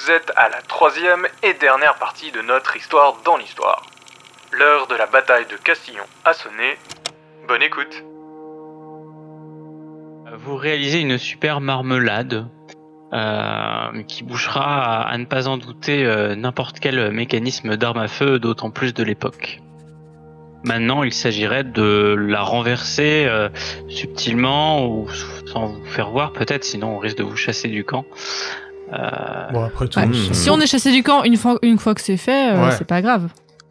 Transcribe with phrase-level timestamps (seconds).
[0.00, 3.86] Vous êtes à la troisième et dernière partie de notre histoire dans l'histoire.
[4.52, 6.76] L'heure de la bataille de Castillon a sonné.
[7.48, 8.04] Bonne écoute.
[10.38, 12.48] Vous réalisez une super marmelade
[13.12, 18.38] euh, qui bouchera à, ne pas en douter euh, n'importe quel mécanisme d'arme à feu,
[18.38, 19.60] d'autant plus de l'époque.
[20.64, 23.48] Maintenant, il s'agirait de la renverser euh,
[23.88, 25.08] subtilement ou
[25.46, 28.04] sans vous faire voir peut-être, sinon on risque de vous chasser du camp.
[28.92, 29.98] Euh, Bon, après tout.
[29.98, 30.08] Ouais.
[30.32, 32.70] Si on est chassé du camp une fois, une fois que c'est fait, euh, Ouais.
[32.76, 33.28] c'est pas grave.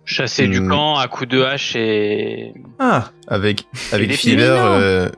[0.09, 0.69] chasser du Hmm.
[0.69, 5.09] camp à coups de hache et Ah, Avec, avec des euh,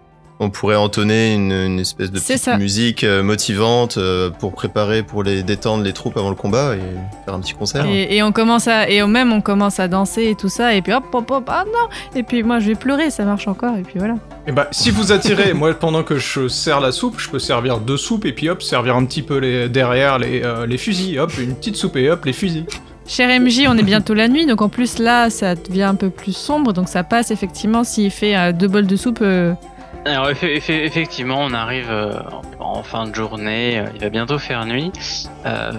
[0.42, 5.22] on pourrait entonner une, une espèce de petite musique euh, motivante euh, pour préparer, pour
[5.24, 7.86] les détendre les troupes avant le combat et faire un petit concert.
[7.86, 10.74] Et, et on commence à, et au même on commence à danser et tout ça,
[10.76, 13.48] et puis hop, hop, hop, ah non Et puis moi je vais pleurer, ça marche
[13.50, 14.16] encore, et puis voilà.
[14.48, 17.80] et bah, si vous attirez, moi pendant que je sers la soupe, je peux servir
[17.80, 21.20] deux soupes et puis hop, servir un petit peu les, derrière les, euh, les fusils.
[21.20, 22.66] Hop, une petite soupe et hop, les fusils.
[23.08, 26.10] Cher MJ, on est bientôt la nuit, donc en plus là ça devient un peu
[26.12, 29.20] plus sombre, donc ça passe effectivement s'il fait euh, deux bols de soupe.
[29.22, 29.54] euh,
[30.06, 32.14] Alors effe- effe- effectivement, on arrive euh,
[32.60, 34.92] en, fin de journée, euh, il va bientôt faire nuit.
[35.46, 35.72] Euh,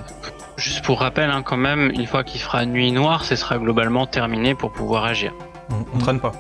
[0.57, 4.07] juste pour rappel, hein, quand même, une fois qu'il fera nuit noire, ce sera globalement
[4.07, 5.33] terminé pour pouvoir agir.
[5.71, 6.33] On, on traîne pas.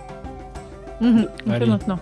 [1.01, 1.98] mhm, on fait maintenant.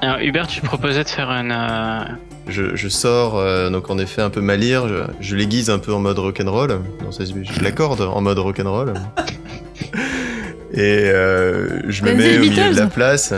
[0.00, 1.50] Alors Hubert, tu te proposais de faire une...
[1.52, 2.04] euh,
[2.46, 5.92] Je, je sors, euh, donc en effet un peu malire, je, je l'aiguise un peu
[5.92, 6.78] en mode rock'n'roll.
[7.10, 8.94] Je l'accorde en mode rock'n'roll.
[10.72, 10.80] Et
[11.10, 13.34] euh, je me mets au milieu de la place.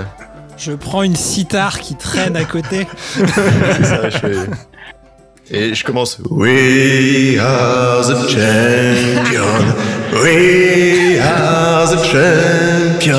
[0.61, 2.86] Je prends une sitar qui traîne à côté.
[5.50, 6.19] Et je commence.
[6.30, 9.42] We are the champion.
[10.22, 13.17] We are the champion.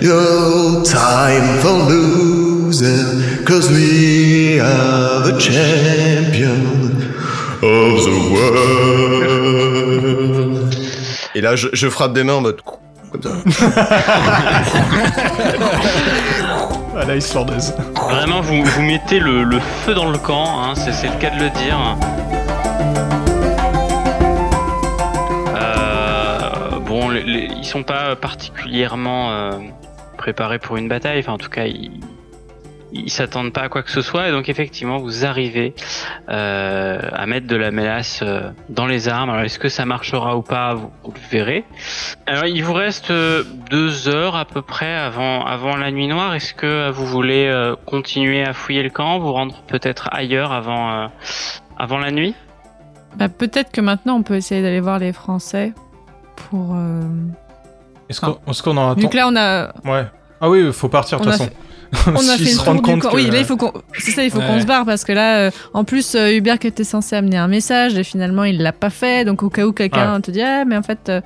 [0.00, 3.44] No time for loser.
[3.44, 7.12] Cause we are the champion
[7.62, 9.54] of the world.
[11.34, 12.62] Et là, je, je frappe des mains en mode.
[13.14, 13.74] Comme ça.
[16.98, 17.74] À la islandaise.
[18.10, 21.30] Vraiment, vous, vous mettez le, le feu dans le camp, hein, c'est c'est le cas
[21.30, 21.78] de le dire.
[25.54, 29.50] Euh, bon, les- les- ils sont pas particulièrement euh,
[30.16, 31.92] préparés pour une bataille, enfin en tout cas, ils,
[32.94, 35.74] ils s'attendent pas à quoi que ce soit, et donc effectivement, vous arrivez
[36.28, 39.30] euh, à mettre de la mélasse euh, dans les armes.
[39.30, 41.64] Alors, est-ce que ça marchera ou pas Vous, vous le verrez.
[42.26, 46.34] Alors, il vous reste euh, deux heures à peu près avant, avant la nuit noire.
[46.34, 50.92] Est-ce que vous voulez euh, continuer à fouiller le camp, vous rendre peut-être ailleurs avant,
[50.92, 51.06] euh,
[51.76, 52.34] avant la nuit?
[53.16, 55.72] Bah, Peut-être que maintenant on peut essayer d'aller voir les Français
[56.36, 56.74] pour.
[56.76, 57.02] euh,
[58.08, 60.06] Est-ce qu'on en Vu attend que là on a, Ouais.
[60.40, 61.50] Ah oui, faut partir de toute a façon.
[62.06, 63.72] on a fait se le tour du compte Oui, là il faut qu'on.
[63.98, 66.58] C'est ça, il faut qu'on se barre parce que là, euh, en plus, euh, Hubert
[66.58, 69.24] qui était censé amener un message et finalement il l'a pas fait.
[69.24, 71.20] Donc au cas où quelqu'un te dit ah mais en fait, euh,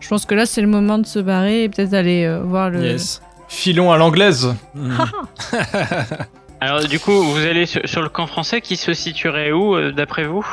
[0.00, 2.70] je pense que là c'est le moment de se barrer et peut-être aller euh, voir
[2.70, 2.82] le.
[2.84, 3.20] Yes.
[3.48, 4.54] Filons à l'anglaise.
[4.74, 4.90] Mm.
[6.60, 9.92] Alors, du coup, vous allez sur, sur le camp français qui se situerait où, euh,
[9.92, 10.44] d'après vous?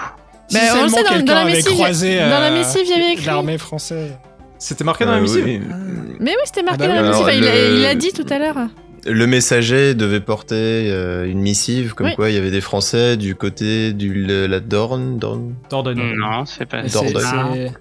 [0.50, 2.94] Si Bah, on le sait, dans- la avait missive, croisé, dans la missive, il y
[2.94, 3.26] avait écrit.
[3.26, 4.12] L'armée française.
[4.60, 5.62] C'était marqué dans la missive oui.
[6.20, 7.28] Mais oui, c'était marqué Ah bah dans la missive.
[7.42, 8.56] Il, a, il a dit tout à l'heure.
[9.06, 10.56] Le messager devait porter
[10.90, 12.16] euh, une missive, comme Oui.
[12.16, 15.56] quoi il y avait des Français du côté du la Dorne, Dorne?
[15.70, 16.14] Dordogne.
[16.18, 17.24] Non, c'est pas c'est- Dordogne.
[17.54, 17.72] c'est-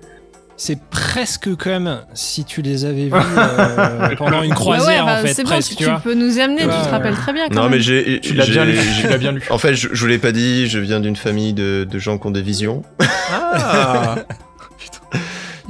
[0.56, 5.20] C'est presque comme si tu les avais vus euh, pendant une croisière Ouais, ouais, bah,
[5.20, 5.98] en fait, c'est bon, presque, tu, tu tu vois.
[6.00, 6.82] peux nous y amener, tu Ouais.
[6.84, 7.48] te rappelles très bien.
[7.48, 7.72] Quand Non, même.
[7.72, 8.20] mais j'ai.
[8.20, 9.42] Tu l'as j'ai- bien bien lu.
[9.50, 12.18] En fait, je, je vous l'ai pas dit, je viens d'une famille de, de gens
[12.18, 12.82] qui ont des visions.
[13.00, 14.16] Ah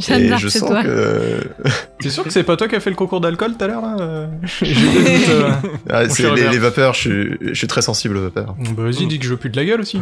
[0.09, 0.83] Jeanne d'Arc, je c'est sens toi.
[0.83, 1.41] que.
[2.01, 3.83] T'es sûr que c'est pas toi qui as fait le concours d'alcool tout à l'heure
[3.83, 4.27] là euh
[4.63, 5.51] euh.
[5.91, 8.55] Ah, c'est les, vapeurs, je suis, je suis très sensible aux vapeurs.
[8.77, 10.01] Bah vas-y, dis que je veux plus de la gueule aussi.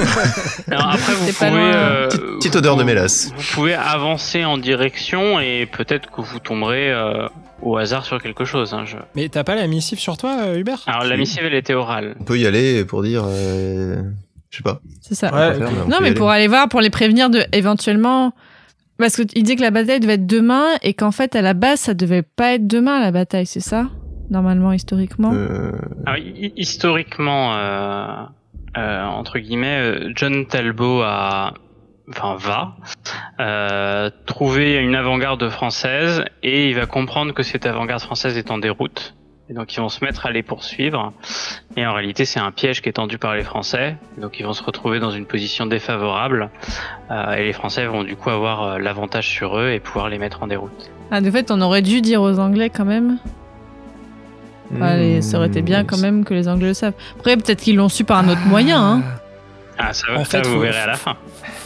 [0.71, 3.31] Alors après, vous pouvez, euh, Petite- petite odeur de mélasse.
[3.37, 7.27] Vous pouvez avancer en direction et peut-être que vous tomberez euh,
[7.62, 8.75] au hasard sur quelque chose.
[8.75, 10.83] hein, je- Mais t'as pas la missive sur toi, euh, Hubert?
[10.87, 12.16] Alors la missive, elle était orale.
[12.21, 13.25] On peut y aller pour dire.
[13.27, 14.03] euh,
[14.50, 14.81] je sais pas.
[15.00, 15.33] C'est ça.
[15.33, 16.15] Ouais, Faire, Non, mais aller.
[16.15, 18.34] pour aller voir, pour les prévenir de éventuellement.
[18.98, 21.80] Parce qu'il dit que la bataille devait être demain et qu'en fait, à la base,
[21.80, 23.89] ça devait pas être demain la bataille, c'est ça?
[24.30, 25.33] Normalement, historiquement.
[25.33, 25.72] Euh,
[26.06, 28.22] Alors, hi- historiquement, euh,
[28.78, 31.54] euh, entre guillemets, euh, John Talbot a,
[32.09, 32.77] enfin va,
[33.41, 38.59] euh, trouver une avant-garde française et il va comprendre que cette avant-garde française est en
[38.59, 39.15] déroute.
[39.53, 41.13] Et donc ils vont se mettre à les poursuivre.
[41.77, 43.97] Et en réalité, c'est un piège qui est tendu par les Français.
[44.16, 46.49] Donc ils vont se retrouver dans une position défavorable.
[47.10, 50.16] Euh, et les Français vont du coup avoir euh, l'avantage sur eux et pouvoir les
[50.16, 50.91] mettre en déroute.
[51.10, 53.19] Ah, de fait, on aurait dû dire aux Anglais quand même.
[54.75, 56.95] Enfin, hmm, et ça aurait été bien quand même que les Anglais le savent.
[57.19, 58.81] Après, peut-être qu'ils l'ont su par un autre moyen.
[58.83, 59.03] Hein.
[59.77, 61.16] Ah, ça, En ça, fait, vous faut- verrez à la fin.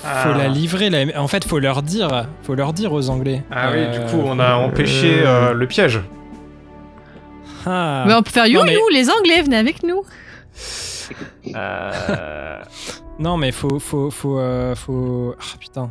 [0.02, 0.90] Faut la livrer.
[0.90, 1.20] La...
[1.22, 3.44] En fait, faut leur dire, faut leur dire aux Anglais.
[3.52, 6.00] Ah oui, du Euh, coup, on a empêché euh, le piège.
[7.66, 8.04] Ah.
[8.06, 10.02] Mais on peut faire you mais- you, les Anglais, venez avec nous.
[11.54, 12.58] Euh,
[13.18, 15.34] Non, mais faut, faut, faut, euh, faut.
[15.38, 15.90] Ah putain.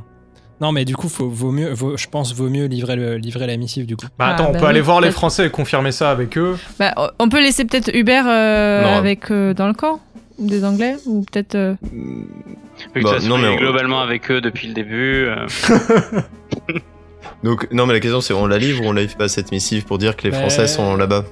[0.62, 3.45] Non, mais du coup, faut, vaut mieux, vaut- je pense, vaut mieux livrer, le, livrer
[3.48, 4.06] la missive du coup.
[4.18, 5.12] Bah Ah, attends, on bah peut oui, aller voir les.
[5.12, 6.57] Français et confirmer ça avec eux.
[6.80, 10.00] Bah, on peut laisser peut-être Hubert euh, avec euh, dans le camp
[10.39, 11.56] des Anglais ou peut-être.
[11.56, 11.75] euh,
[12.95, 15.25] Bah, non, mais on- globalement avec eux depuis le début.
[15.27, 15.45] euh,
[17.44, 19.51] Donc, non, mais la question c'est on la livre ou on la livre pas cette
[19.51, 21.25] missive pour dire que les Bah, Français sont là-bas?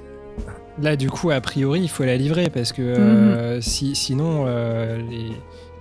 [0.81, 2.87] Là, du coup, a priori, il faut la livrer parce que Mhm.
[2.97, 5.31] euh, si, sinon, euh, les,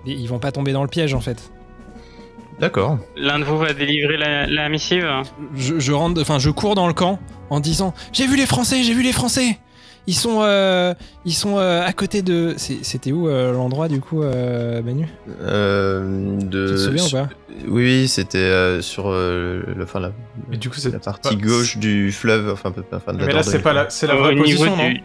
[0.05, 1.51] les- ils vont pas tomber dans le piège en fait.
[2.61, 2.99] D'accord.
[3.17, 5.09] L'un de vous va délivrer la, la missive
[5.57, 7.19] Je, je rentre, enfin, je cours dans le camp
[7.51, 9.59] en disant J'ai vu les Français, j'ai vu les Français.
[10.09, 10.95] Ils sont, euh,
[11.25, 12.55] ils sont euh, à côté de.
[12.57, 15.07] C'était où euh, l'endroit du coup, euh, Manu?
[15.43, 16.67] Euh, de...
[16.69, 17.29] Tu te souviens ou pas?
[17.69, 20.11] Oui, oui, c'était euh, sur euh, le, enfin, la,
[20.51, 23.27] Mais du coup, c'est la partie pas- gauche du fleuve, enfin, peu- enfin de la
[23.27, 24.89] Mais là, c'est pas la, c'est la vraie position, non?
[24.89, 25.03] Du-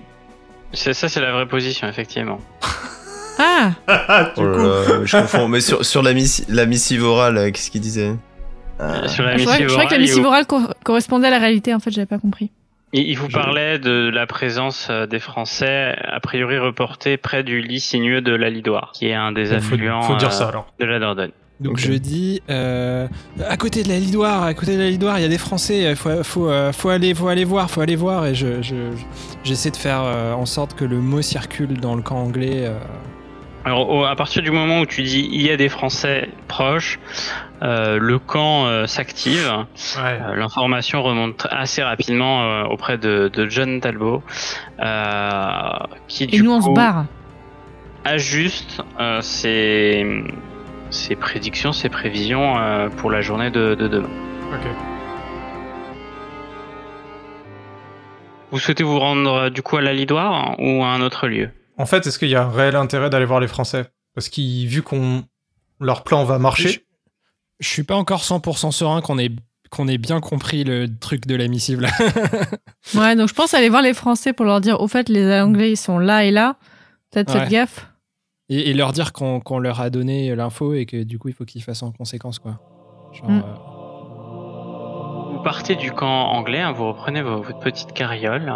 [0.74, 2.40] C'est ça, c'est la vraie position, effectivement.
[3.40, 4.66] Ah Ah, du Oh là coup.
[5.06, 5.48] je confonds.
[5.48, 8.16] Mais sur, sur la, missi- la missive orale, qu'est-ce qu'il disait?
[8.80, 9.08] Ah.
[9.08, 11.38] Sur la Je croyais, missive je croyais que la missive orale cor- correspondait à la
[11.38, 11.72] réalité.
[11.76, 12.50] En fait, j'avais pas compris.
[12.94, 17.62] Il, il vous parlait de la présence euh, des Français, a priori reportés près du
[17.62, 20.72] lit sinueux de la Lidoire, qui est un des affluents faut dire euh, ça alors.
[20.80, 21.32] de la Dordogne.
[21.60, 23.08] Donc je dis euh,
[23.50, 25.96] à côté de la Lidoire, à côté de la Lidoire, il y a des Français.
[25.96, 28.28] Faut, faut, faut aller, faut aller voir, faut aller voir.
[28.28, 28.76] Et je, je-
[29.44, 32.72] j'essaie de faire en sorte que le mot circule dans le camp anglais.
[33.68, 37.00] Alors, au- à partir du moment où tu dis il y a des Français proches,
[37.64, 39.52] euh, le camp euh, s'active.
[39.98, 40.20] Ouais.
[40.26, 44.24] Euh, L'information remonte assez rapidement euh, auprès de, de John Talbot,
[44.80, 45.52] euh,
[46.08, 47.08] qui Et du nous, on se coup barre.
[48.06, 50.24] ajuste euh, ses,
[50.90, 54.10] ses prédictions, ses prévisions euh, pour la journée de, de demain.
[54.54, 54.66] Ok.
[58.52, 61.50] Vous souhaitez vous rendre du coup à la Lidoire ou à un autre lieu?
[61.78, 63.86] En fait, est-ce qu'il y a un réel intérêt d'aller voir les Français?
[64.16, 65.24] Parce qu'ils, vu qu'on
[65.80, 66.80] leur plan va marcher, Je,
[67.60, 69.32] je suis pas encore 100% serein qu'on ait
[69.70, 71.90] qu'on ait bien compris le truc de la missive là.
[72.96, 75.72] Ouais, donc je pense aller voir les Français pour leur dire au fait, les Anglais,
[75.72, 76.56] ils sont là et là.
[77.12, 77.42] Peut-être Ouais.
[77.42, 77.88] faites gaffe.
[78.50, 81.34] Et, et leur dire qu'on qu'on leur a donné l'info et que du coup il
[81.34, 82.60] faut qu'ils fassent en conséquence quoi.
[83.14, 83.44] Genre, Mm.
[83.46, 88.54] euh, Vous partez du camp anglais, hein, vous reprenez vo- votre petite carriole,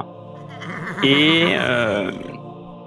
[1.04, 2.12] et euh,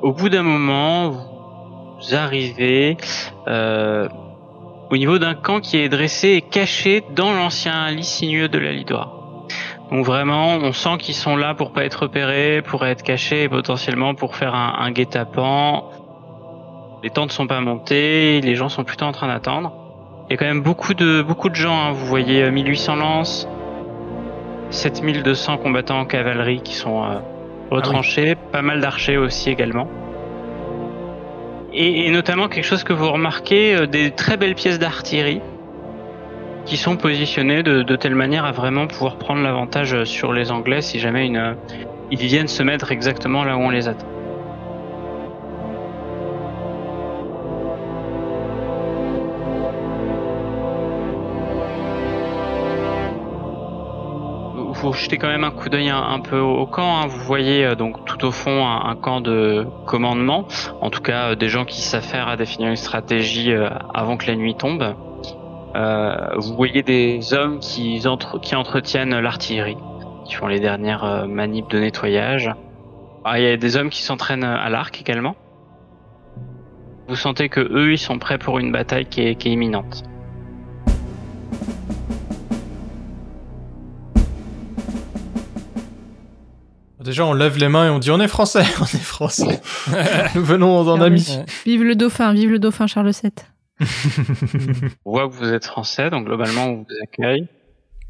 [0.04, 2.98] au bout d'un moment, vous arrivez
[3.48, 4.06] euh,
[4.90, 8.72] au niveau d'un camp qui est dressé et caché dans l'ancien lit sinueux de la
[8.72, 9.14] Lidoire.
[9.90, 13.48] Donc vraiment, on sent qu'ils sont là pour pas être repérés, pour être cachés et
[13.48, 15.84] potentiellement pour faire un, guet-apens.
[17.02, 19.72] Les tentes sont pas montées, les gens sont plutôt en train d'attendre.
[20.28, 21.24] Il y a quand même beaucoup de
[21.54, 21.80] gens.
[21.80, 21.92] hein.
[21.92, 23.48] Vous voyez euh, 1800 lances,
[24.68, 27.20] 7200 combattants en cavalerie qui sont euh,
[27.74, 29.88] retranchés, pas mal d'archers aussi également.
[31.72, 35.40] Et, notamment quelque chose que vous remarquez, euh, des très belles pièces d'artillerie
[36.64, 40.80] qui sont positionnées de, telle manière à vraiment pouvoir prendre l'avantage euh, sur les Anglais
[40.82, 41.52] si jamais euh,
[42.10, 44.06] ils viennent se mettre exactement là où on les attend.
[54.92, 56.98] Vous jetez quand même un coup d'œil un, peu au, camp.
[56.98, 57.06] hein.
[57.06, 60.46] Vous voyez euh, donc tout au fond un, camp de commandement,
[60.80, 64.26] en tout cas euh, des gens qui s'affairent à définir une stratégie euh, avant que
[64.26, 64.94] la nuit tombe.
[66.36, 69.76] Vous voyez des hommes qui, entre- qui entretiennent l'artillerie,
[70.24, 72.54] qui font les dernières manips de nettoyage.
[73.24, 75.34] Ah, Il y a des hommes qui s'entraînent à l'arc également.
[77.08, 80.04] Vous sentez que eux, ils sont prêts pour une bataille qui est imminente.
[87.04, 89.60] Déjà, on lève les mains et on dit on est français, on est français.
[90.34, 91.04] Nous venons en oui.
[91.06, 91.38] ami.
[91.66, 93.30] Vive le dauphin, vive le dauphin Charles VII.
[95.04, 97.46] On voit que vous êtes français, donc globalement, on vous accueille.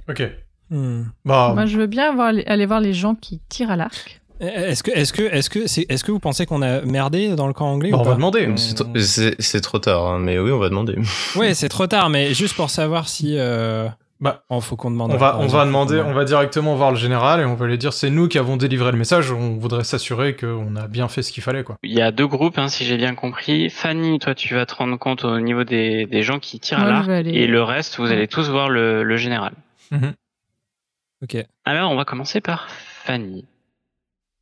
[0.08, 0.22] ok.
[0.70, 1.02] Hmm.
[1.24, 4.20] Bah, Moi, je veux bien aller voir les gens qui tirent à l'arc.
[4.40, 7.52] Est-ce que, est-ce que, est-ce que, est-ce que vous pensez qu'on a merdé dans le
[7.52, 8.48] camp anglais bah, ou on pas va demander.
[8.56, 10.96] C'est trop- C'est c'est trop tard, hein, mais oui, on va demander.
[11.36, 13.36] Ouais, c'est trop tard, mais juste pour savoir si.
[13.38, 13.88] Euh...
[14.20, 15.12] Bah, oh, faut qu'on demande.
[15.12, 17.92] On va, on demander, on va directement voir le général et on va lui dire
[17.92, 19.32] c'est nous qui avons délivré le message.
[19.32, 21.76] On voudrait s'assurer qu'on a bien fait ce qu'il fallait, quoi.
[21.82, 23.68] Il y a deux groupes, hein, si j'ai bien compris.
[23.70, 26.82] Fanny, toi, tu vas te rendre compte au niveau des, des gens qui tirent à
[26.84, 29.52] Moi, je l'arc, aller- et le reste, vous allez tous voir le, le général.
[31.22, 31.36] Ok.
[31.64, 33.44] Alors, on va commencer par Fanny.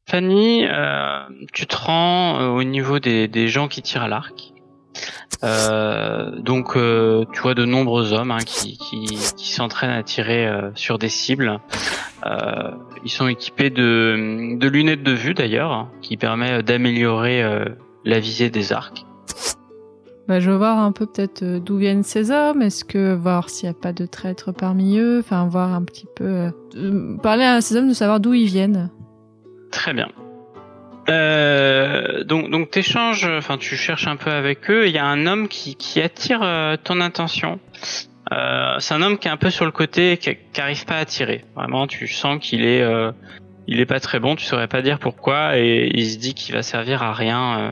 [0.09, 4.52] Fanny, euh, tu te rends euh, au niveau des, des gens qui tirent à l'arc.
[5.45, 9.07] Euh, donc, euh, tu vois de nombreux hommes hein, qui, qui,
[9.37, 11.61] qui s'entraînent à tirer euh, sur des cibles.
[13.05, 17.43] Ils sont équipés de, de lunettes de vue d'ailleurs, hein, qui permet d'améliorer
[18.05, 19.05] la visée des arcs.
[20.29, 22.63] Bah, je veux voir un peu peut-être d'où viennent ces hommes.
[22.63, 25.19] Est-ce que voir s'il n'y a pas de traîtres parmi eux.
[25.19, 26.51] Enfin, voir un petit peu.
[26.77, 28.91] euh, parler à ces hommes de savoir d'où ils viennent.
[29.73, 30.09] Très bien.
[31.09, 34.87] Euh, donc, donc t'échanges, enfin, tu cherches un peu avec eux.
[34.87, 37.59] Il y a un homme qui, qui attire euh, ton attention.
[38.33, 40.99] Euh, c'est un homme qui est un peu sur le côté, qui qui arrive pas
[40.99, 41.45] à tirer.
[41.57, 43.11] Vraiment, tu sens qu'il est, euh,
[43.67, 44.37] il est pas très bon.
[44.37, 47.59] Tu saurais pas dire pourquoi, et il se dit qu'il va servir à rien.
[47.59, 47.71] euh.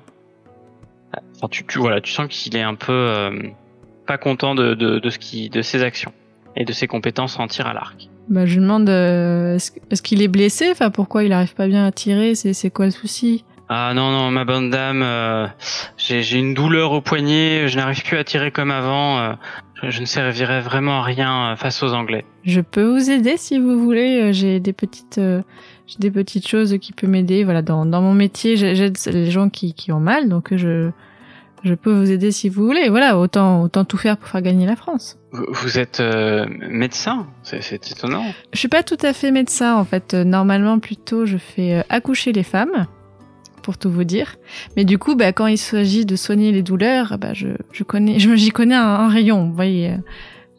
[1.37, 3.30] Enfin, tu, tu voilà, tu sens qu'il est un peu
[4.06, 6.12] pas content de, de, de ce qui, de ses actions
[6.56, 8.08] et de ses compétences en tir à l'arc.
[8.30, 10.68] Bah, je lui demande euh, est-ce est-ce qu'il est blessé?
[10.70, 12.34] Enfin, pourquoi il arrive pas bien à tirer?
[12.34, 13.44] C'est c'est quoi le souci?
[13.68, 15.46] Ah non, non, ma bonne dame, euh,
[15.96, 19.32] j'ai j'ai une douleur au poignet, je n'arrive plus à tirer comme avant, euh,
[19.82, 22.25] je, je ne servirais vraiment à rien face aux Anglais.
[22.44, 24.32] Je peux vous aider si vous voulez.
[24.32, 27.44] J'ai des petites, j'ai des petites choses qui peuvent m'aider.
[27.44, 30.90] Voilà, dans, dans mon métier, j'ai- j'aide les gens qui, qui ont mal, donc je,
[31.62, 32.88] je peux vous aider si vous voulez.
[32.88, 35.18] Voilà, autant, autant tout faire pour faire gagner la France.
[35.32, 38.24] Vous, êtes euh, médecin C'est c'est étonnant.
[38.52, 40.14] Je suis pas tout à fait médecin en fait.
[40.14, 42.86] Euh, Normalement, plutôt, je fais euh, accoucher les femmes,
[43.62, 44.36] pour tout vous dire.
[44.76, 48.18] Mais du coup, bah, quand il s'agit de soigner les douleurs, bah, je, je connais,
[48.18, 49.48] je j'y connais un, un rayon.
[49.48, 49.96] Vous voyez, euh,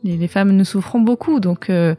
[0.03, 1.95] les, les femmes nous souffrons beaucoup, donc euh,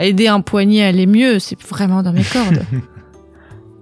[0.00, 2.62] aider un poignet à aller mieux, c'est vraiment dans mes cordes.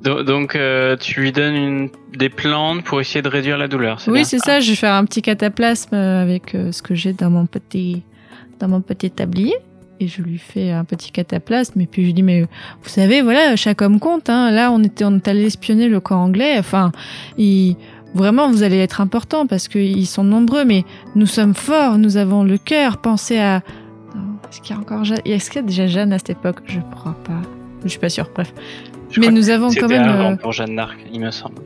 [0.06, 4.00] Do- Donc euh, tu lui donnes une, des plantes pour essayer de réduire la douleur.
[4.06, 4.60] oui, c'est ça.
[4.60, 8.02] Je vais faire un petit cataplasme euh, avec euh, ce que j'ai dans mon petit,
[8.60, 9.54] dans mon petit tablier.
[9.98, 11.80] Et je lui fais un petit cataplasme.
[11.80, 14.28] Et puis je lui dis, mais vous savez, voilà, chaque homme compte.
[14.28, 14.50] Hein.
[14.50, 16.56] Là, on était, on est allé espionner le camp anglais.
[16.58, 16.92] Enfin,
[17.38, 17.76] il,
[18.14, 20.64] vraiment, vous allez être important parce qu'ils sont nombreux.
[20.66, 20.84] Mais
[21.14, 21.96] nous sommes forts.
[21.96, 22.98] Nous avons le cœur.
[22.98, 23.62] Pensez à.
[24.50, 26.58] Est-ce qu'il y a encore Jeanne Est-ce qu'il y a déjà Jeanne à cette époque?
[26.66, 27.40] Je crois pas.
[27.82, 28.28] Je suis pas sûre.
[28.34, 28.52] Bref.
[29.10, 30.02] Je mais nous avons quand même.
[30.02, 31.56] avant euh, pour Jeanne d'Arc, il me semble.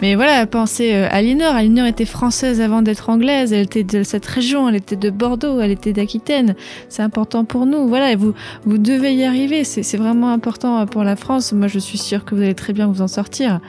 [0.00, 1.54] Mais voilà, pensez euh, à Linor.
[1.54, 3.52] Alinor était française avant d'être anglaise.
[3.52, 4.68] Elle était de cette région.
[4.68, 5.60] Elle était de Bordeaux.
[5.60, 6.56] Elle était d'Aquitaine.
[6.88, 7.86] C'est important pour nous.
[7.86, 9.62] Voilà, et vous, vous devez y arriver.
[9.62, 11.52] C'est vraiment important euh, pour la France.
[11.52, 13.60] Moi, je suis sûre que vous allez très bien vous en sortir.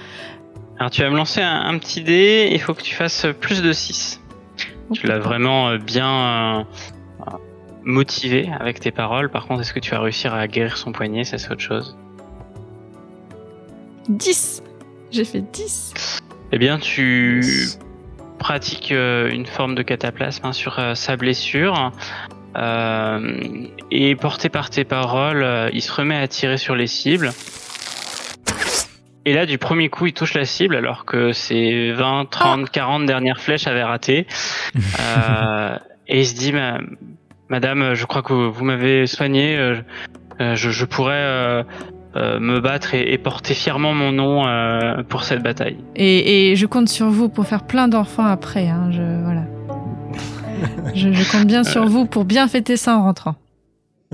[0.80, 3.62] Alors tu vas me lancer un, un petit dé, il faut que tu fasses plus
[3.62, 4.20] de 6.
[4.92, 6.66] Tu l'as vraiment euh, bien
[7.84, 9.30] motivé avec tes paroles.
[9.30, 11.24] Par contre, est-ce que tu vas réussir à guérir son poignet?
[11.24, 11.98] Ça, c'est autre chose.
[14.10, 14.64] 10
[15.12, 16.20] J'ai fait 10
[16.52, 17.44] Eh bien, tu
[18.40, 21.92] pratiques euh, une forme de cataplasme hein, sur euh, sa blessure.
[22.56, 23.38] Euh,
[23.90, 27.32] et porté par tes paroles, il se remet à tirer sur les cibles.
[29.26, 33.06] Et là, du premier coup, il touche la cible alors que ses 20, 30, 40
[33.06, 34.28] dernières flèches avaient raté.
[35.00, 36.52] Euh, et il se dit,
[37.54, 39.56] Madame, je crois que vous m'avez soigné.
[39.56, 39.76] euh,
[40.42, 41.64] euh, je, je pourrais euh,
[42.16, 45.78] euh, me battre et, et porter fièrement mon nom euh, pour cette bataille.
[45.96, 48.70] et, et je compte sur vous pour faire plein d'enfants après.
[48.70, 49.44] Hein, je, voilà.
[50.96, 53.36] je, je compte bien sur vous pour bien fêter ça en rentrant.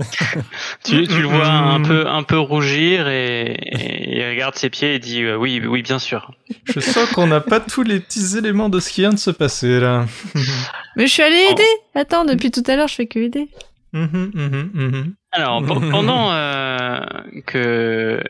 [0.84, 4.94] Tu, tu le vois un peu, un peu rougir et, et il regarde ses pieds
[4.94, 6.32] et dit euh, oui, oui, bien sûr.
[6.64, 9.30] Je sens qu'on n'a pas tous les petits éléments de ce qui vient de se
[9.30, 10.06] passer là.
[10.96, 11.62] Mais je suis allée aider
[11.94, 13.48] Attends, depuis tout à l'heure, je fais que aider.
[13.92, 15.14] Mhm, mhm, mhm.
[15.32, 17.00] Alors, pe- pendant euh,
[17.46, 18.22] que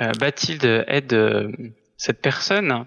[0.00, 1.48] euh, Bathilde aide euh,
[1.96, 2.84] cette personne,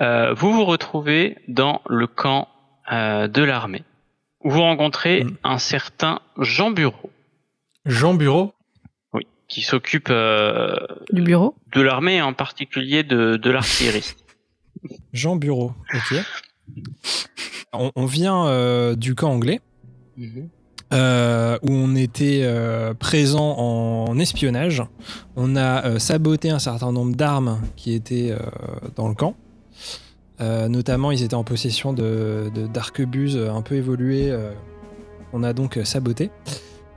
[0.00, 2.48] euh, vous vous retrouvez dans le camp
[2.92, 3.82] euh, de l'armée
[4.42, 5.36] où vous rencontrez Mm.
[5.44, 7.10] un certain Jean Bureau,
[7.86, 8.52] Jean Bureau
[9.12, 10.76] oui, qui s'occupe euh,
[11.12, 14.12] Du bureau de l'armée et en particulier de, de l'artillerie.
[15.12, 16.18] Jean Bureau, ok.
[17.72, 19.60] On, on vient euh, du camp anglais,
[20.16, 20.48] Mhm.
[20.92, 24.82] euh, où on était euh, présent en espionnage.
[25.34, 28.38] On a euh, saboté un certain nombre d'armes qui étaient euh,
[28.94, 29.34] dans le camp.
[30.40, 34.30] Euh, notamment, ils étaient en possession de, de- d'arquebuses un peu évoluées.
[34.30, 34.52] euh,
[35.32, 36.30] on a donc euh, saboté.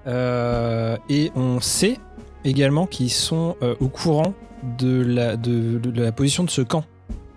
[0.07, 1.97] Euh, et on sait
[2.45, 4.33] également qu'ils sont euh, au courant
[4.79, 6.85] de la, de- de la position de ce camp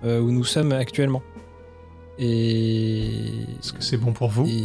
[0.05, 1.23] euh, où nous sommes actuellement.
[2.19, 3.09] Et
[3.59, 4.47] Est-ce que c'est bon pour vous?
[4.47, 4.65] et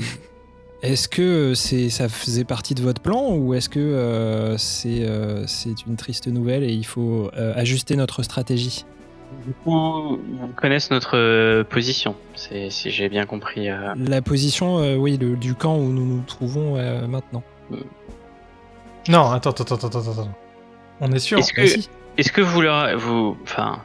[0.84, 5.48] Est-ce que c'est, ça faisait partie de votre plan ou est-ce que euh, c'est, euh,
[5.48, 8.86] c'est une triste nouvelle et il faut euh, ajuster notre stratégie?
[9.48, 13.70] Du coup, ils connaissent notre position, c'est- si j'ai bien compris.
[13.70, 13.94] euh.
[13.98, 17.42] La position, euh, oui, le- du camp où nous nous trouvons euh, maintenant.
[19.10, 20.36] Non, attends, attends, attends, attends, attends.
[21.02, 21.62] On est sûr Est-ce que,
[22.18, 23.80] est-ce que vous leur, vous, enfin,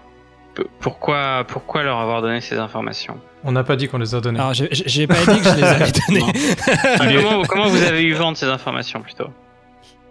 [0.55, 3.17] P- Pourquoi, pourquoi leur avoir donné ces informations?
[3.45, 4.39] On n'a pas dit qu'on les a donnés.
[4.39, 5.91] Alors, j'ai- pas dit que je les avais.
[6.99, 9.29] Ah, comment, comment vous avez eu vent de ces informations plutôt?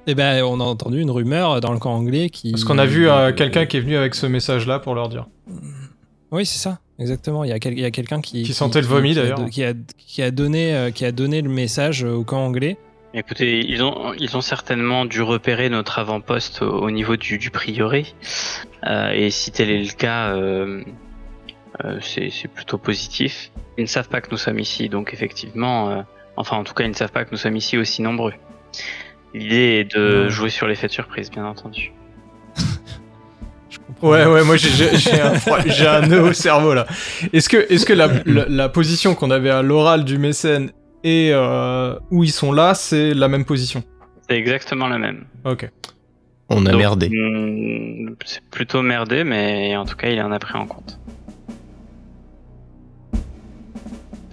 [0.08, 2.52] Eh ben, on a entendu une rumeur dans le camp anglais qui.
[2.52, 5.28] Parce qu'on a vu euh, quelqu'un qui est venu avec ce message-là pour leur dire.
[6.32, 7.44] Oui, c'est ça, exactement.
[7.44, 8.44] Il y a, quel- il y a quelqu'un qui.
[8.44, 9.46] Qui sentait le vomi, d'ailleurs.
[9.50, 12.78] Qui a, qui, a donné, euh, qui a donné le message au camp anglais.
[13.14, 17.50] Écoutez, ils ont, ils ont certainement dû repérer notre avant-poste au, au niveau du, du
[17.50, 18.06] prieuré.
[18.86, 20.84] Euh, et si tel est le cas, euh,
[21.84, 23.52] euh, c'est c'est plutôt positif.
[23.80, 26.02] Ils ne savent pas que nous sommes ici, donc effectivement, euh,
[26.38, 28.34] enfin en tout cas, ils ne savent pas que nous sommes ici aussi nombreux.
[29.34, 31.92] L'idée est de jouer sur l'effet de surprise, bien entendu.
[34.02, 35.34] Ouais, ouais, moi j'ai- un,
[35.88, 36.86] un nœud au cerveau là.
[37.34, 40.72] Est-ce que, est-ce que la, la, la position qu'on avait à l'oral du mécène
[41.04, 43.84] et euh, où ils sont là, c'est la même position
[44.30, 45.26] C'est exactement la même.
[45.46, 45.70] Ok.
[46.50, 47.10] On a Donc, merdé.
[47.10, 51.00] hmm, C'est plutôt merdé, mais en tout cas, il en a pris en compte.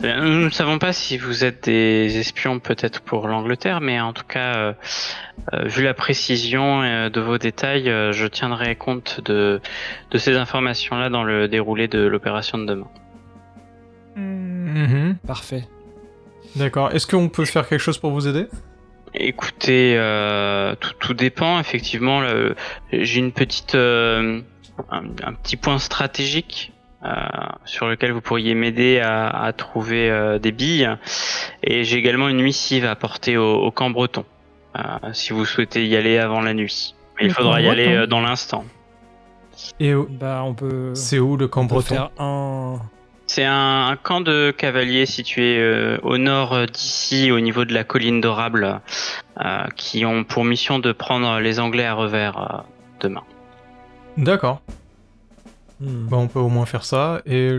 [0.00, 4.12] C'est- Nous ne savons pas si vous êtes des espions peut-être pour l'Angleterre, mais en
[4.12, 4.72] tout cas, euh,
[5.54, 9.60] euh, vu la précision euh, de vos détails, euh, je tiendrai compte de,
[10.10, 12.88] de ces informations-là dans le déroulé de l'opération de demain.
[14.16, 15.16] Mhm.
[15.26, 15.66] Parfait.
[16.56, 16.90] D'accord.
[16.92, 18.46] Est-ce qu'on peut faire quelque chose pour vous aider?
[19.14, 21.58] Écoutez, euh, tout, tout dépend.
[21.60, 22.54] Effectivement, le-
[22.92, 24.40] j'ai une petite, euh,
[24.90, 26.72] un, un petit point stratégique
[27.04, 27.08] euh,
[27.64, 30.90] sur lequel vous pourriez m'aider à, à trouver euh, des billes.
[31.62, 34.24] Et j'ai également une missive à apporter au, au camp breton,
[34.76, 34.82] euh,
[35.12, 36.94] si vous souhaitez y aller avant la nuit.
[37.18, 38.64] Mais il faudra y aller euh, dans l'instant.
[39.80, 40.94] Et où- Bah, on peut.
[40.94, 41.94] c'est où le camp on peut breton?
[41.94, 42.80] faire un.
[43.28, 47.82] C'est un, un camp de cavaliers situé euh, au nord d'ici, au niveau de la
[47.84, 48.80] colline d'Orable,
[49.44, 52.62] euh, qui ont pour mission de prendre les Anglais à revers euh,
[53.00, 53.24] demain.
[54.16, 54.62] D'accord.
[55.80, 56.06] Hmm.
[56.08, 57.20] Bah, on peut au moins faire ça.
[57.26, 57.50] Et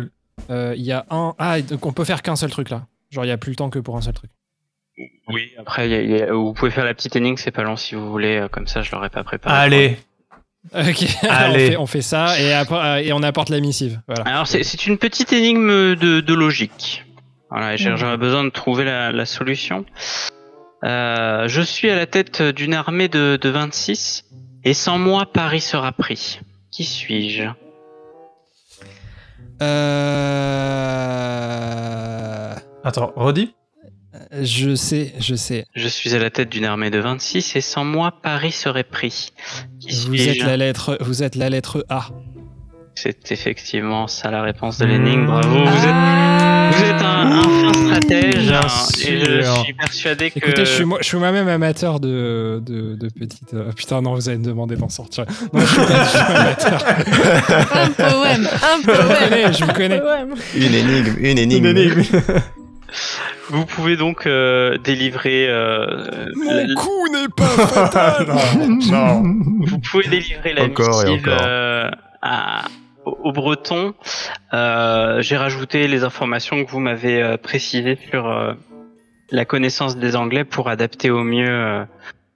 [0.50, 1.34] Euh, Il y a un.
[1.40, 2.86] Ah, donc on peut faire qu'un seul truc là.
[3.10, 4.32] Genre, il y a plus le temps que pour un seul truc.
[5.28, 5.52] Oui.
[5.58, 7.64] Après, il y a- il y a- vous pouvez faire la petite énigme, c'est pas
[7.64, 9.56] long si vous voulez, comme ça je l'aurais pas préparé.
[9.56, 9.98] allez,
[10.76, 14.02] Ok, on, fait, on fait ça et, après, euh, et on apporte la missive.
[14.08, 14.24] Voilà.
[14.30, 17.04] Alors c'est une petite énigme de, de logique.
[17.50, 17.96] Voilà, Mhm.
[17.96, 19.86] j'aurais besoin de trouver la, la solution.
[20.84, 24.26] Euh, je suis à la tête d'une armée de, de 26
[24.66, 26.42] et sans moi Paris sera pris.
[26.72, 27.44] Qui suis-je?
[30.08, 32.56] Euh...
[32.84, 33.54] attends, redis.
[34.42, 35.66] Je sais, je sais.
[35.76, 39.30] Je suis à la tête d'une armée de 26 et sans moi Paris serait pris.
[39.88, 42.08] Qui Vous suis-je êtes la lettre, vous êtes la lettre A.
[42.96, 45.28] C'est effectivement ça la réponse de l'énigme.
[45.28, 45.50] Bravo.
[45.50, 46.72] Vous êtes, Ah.
[46.74, 48.68] vous êtes un, un fin stratège Bien hein,
[49.08, 49.64] et je sûr.
[49.64, 50.40] suis persuadé que.
[50.40, 53.54] Écoutez, je suis, moi- je suis moi-même amateur de, de, de petites.
[53.54, 55.26] euh, putain, non, vous allez me demander d'en sortir.
[55.54, 56.04] Non, je suis pas
[56.36, 56.84] amateur.
[57.76, 59.30] Un poème, un Je vous poème.
[59.30, 60.02] connais, je vous connais.
[60.02, 60.34] poème.
[60.56, 62.02] Une énigme, une énigme.
[63.50, 65.48] Vous pouvez donc euh, délivrer.
[65.50, 68.28] euh, la- coup n'est pas fatal.
[68.58, 69.40] non, non.
[69.66, 71.90] vous pouvez délivrer la Encore missive euh,
[72.22, 72.66] à-
[73.06, 73.94] au, au breton.
[74.54, 78.54] Euh, J'ai rajouté les informations que vous m'avez euh, précisées sur euh,
[79.32, 81.84] la connaissance des Anglais pour adapter au mieux euh,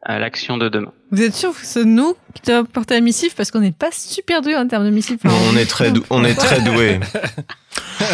[0.04, 0.92] à l'action de demain.
[1.12, 3.90] Vous êtes sûr que c'est nous qui doit porter la missive parce qu'on n'est pas
[3.92, 5.18] super doué en termes de missive.
[5.24, 7.00] Enfin, On est très, dou- on est très doué.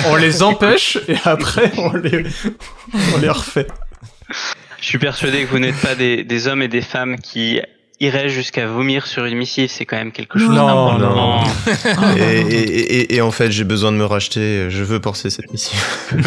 [0.08, 2.24] On les empêche et après on les,
[3.16, 3.68] on les refait.
[4.82, 7.62] Je suis persuadé que vous n'êtes pas des, des hommes et des femmes qui
[8.00, 9.70] iraient jusqu'à vomir sur une missive.
[9.72, 11.44] C'est quand même quelque chose Non, d'important.
[12.18, 14.70] Et, et, et- et- et en fait, j'ai besoin de me racheter.
[14.70, 15.78] Je veux porter cette mission.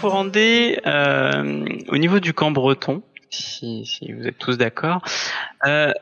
[0.00, 5.00] Vous vous rendez euh, au niveau du camp breton, si, si vous êtes tous d'accord.
[5.66, 5.92] Euh,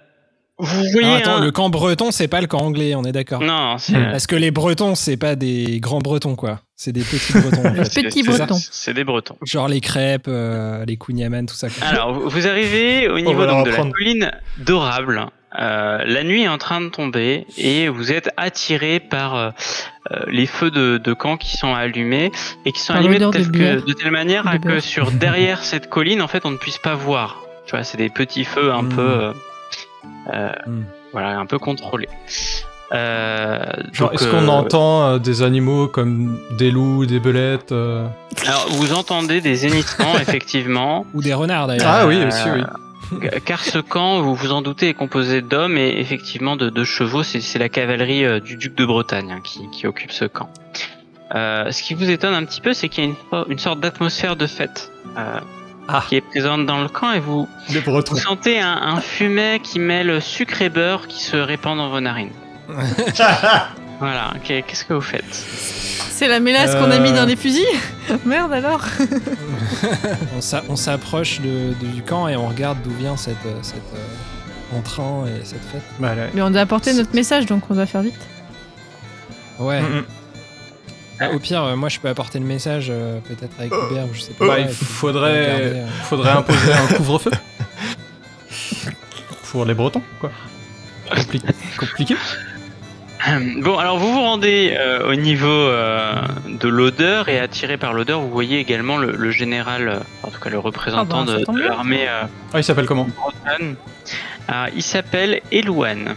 [0.59, 3.13] vous voyez Alors, attends, un- le camp breton, c'est pas le camp anglais, on est
[3.13, 3.43] d'accord.
[3.43, 4.11] Non, c'est Hmm.
[4.11, 6.61] Parce que les bretons, c'est pas des grands bretons, quoi.
[6.77, 8.03] C'est des petits bretons, en fait.
[8.05, 8.57] petits bretons.
[8.59, 9.37] C'est des bretons.
[9.43, 11.69] Genre les crêpes, euh, les kouign-amann, tout ça.
[11.69, 11.87] quoi.
[11.87, 15.27] Alors, vous- arrivez au niveau donc, de la colline d'Orable.
[15.59, 19.51] Euh, la nuit est en train de tomber et vous êtes attiré par euh,
[20.11, 22.31] euh, les feux de, de camp qui sont allumés
[22.67, 23.83] et qui sont Par allumés de telle, que- bière.
[23.85, 26.95] de telle manière De que sur derrière cette colline, en fait, on ne puisse pas
[26.95, 27.43] voir.
[27.67, 28.89] Tu vois, c'est des petits feux un Mm.
[28.91, 29.33] peu, euh,
[30.35, 30.83] euh, Mm.
[31.13, 32.09] voilà, un peu contrôlés.
[32.93, 33.65] Euh,
[34.13, 38.07] est-ce qu'on entend euh, des animaux comme des loups, des belettes euh
[38.47, 41.05] Alors, vous entendez des hennissements, effectivement.
[41.15, 41.87] Ou des renards, d'ailleurs.
[41.89, 42.63] Ah oui, aussi, oui.
[43.45, 47.23] Car ce camp, vous vous en doutez, est composé d'hommes et effectivement de, de chevaux.
[47.23, 50.51] C'est la cavalerie euh, du duc de Bretagne hein, qui, qui occupe ce camp.
[51.35, 53.81] Euh, ce qui vous étonne un petit peu, c'est qu'il y a une, une sorte
[53.81, 54.91] d'atmosphère de fête.
[55.19, 55.41] Euh,
[55.89, 56.03] Ah.
[56.09, 60.21] qui est présente dans le camp et vous, vous sentez un, un fumet qui mêle
[60.21, 62.33] sucre et beurre qui se répand dans vos narines.
[63.99, 65.25] Voilà, ok, qu'est-ce que vous faites
[66.11, 67.65] C'est la mélasse qu'on a mis dans les fusils
[68.27, 68.85] Merde alors
[70.37, 73.59] On s'a- on s'approche de- de- du camp et on regarde d'où vient cette, euh,
[73.63, 75.83] cette euh, entrain et cette fête.
[75.99, 78.15] Bah, là- Mais on doit apporter notre message donc on doit faire vite.
[79.59, 79.81] Ouais.
[79.81, 80.05] Mm, mm.
[81.19, 84.13] Ah, au pire, euh, moi je peux apporter le message, euh, peut-être avec Hubert ou
[84.15, 84.47] je sais pas.
[84.47, 85.87] Bah, Ouais, il faudrait, regarder, euh.
[86.05, 87.31] faudrait imposer un couvre-feu.
[89.51, 90.31] Pour les Bretons, quoi.
[91.11, 91.41] Compli-
[91.79, 92.17] compliqué.
[93.61, 96.15] Bon, alors vous vous rendez euh, au niveau euh,
[96.49, 100.41] de l'odeur et attiré par l'odeur, vous voyez également le, le général, euh, en tout
[100.41, 103.09] cas le représentant Ah bah, ça de, l'armée euh, Ah, il s'appelle comment.
[104.49, 106.15] Alors, il s'appelle Elouane.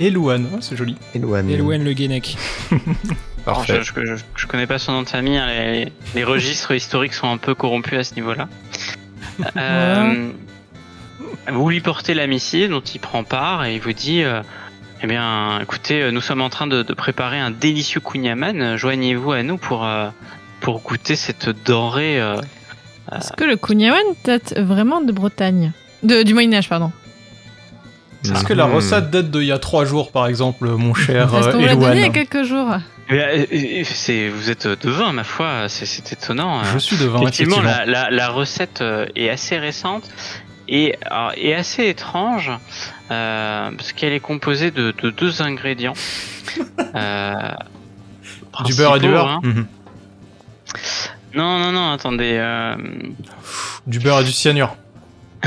[0.00, 0.48] Elouane.
[0.54, 0.96] Ah, c'est joli.
[1.14, 1.50] Eloane.
[1.50, 2.36] Elouen le Guenec.
[3.44, 3.80] Parfait.
[3.82, 7.14] Je, je, je- je connais pas son nom de famille, hein, les, les registres historiques
[7.14, 8.48] sont un peu corrompus à ce niveau-là.
[9.58, 10.30] Euh,
[11.52, 14.40] vous lui portez la missive dont il prend part et il vous dit euh,
[15.02, 18.76] Eh bien, écoutez, euh, nous sommes en train de, de préparer un délicieux kunyaman.
[18.76, 20.08] Joignez-vous à nous pour, euh,
[20.60, 22.20] pour goûter cette denrée.
[22.20, 22.36] euh,
[23.14, 26.92] Est-ce que le Kunyaman date vraiment de Bretagne de, Du Moyen-Âge, pardon.
[28.24, 28.74] Est-ce que la Mhm.
[28.74, 31.96] recette date d'il y a trois jours, par exemple, mon cher Parce qu'on l'a donné
[31.96, 32.74] il y a quelques jours.
[33.08, 36.64] eh euh, c'est, vous êtes devin, ma foi, c'est, c'est étonnant.
[36.64, 36.78] Je euh.
[36.80, 37.84] suis devant, Effectivement, effectivement.
[37.92, 38.82] la, la, la recette
[39.14, 40.08] est assez récente
[40.68, 40.94] et,
[41.54, 42.50] assez étrange
[43.10, 45.94] euh, parce qu'elle est composée de, de deux ingrédients.
[46.94, 47.52] Euh,
[48.64, 49.40] Du beurre et du beurre hein.
[49.42, 49.66] Mhm.
[51.34, 52.32] Non, non, non, attendez.
[52.40, 52.76] euh,
[53.86, 54.74] Du beurre et du cyanure.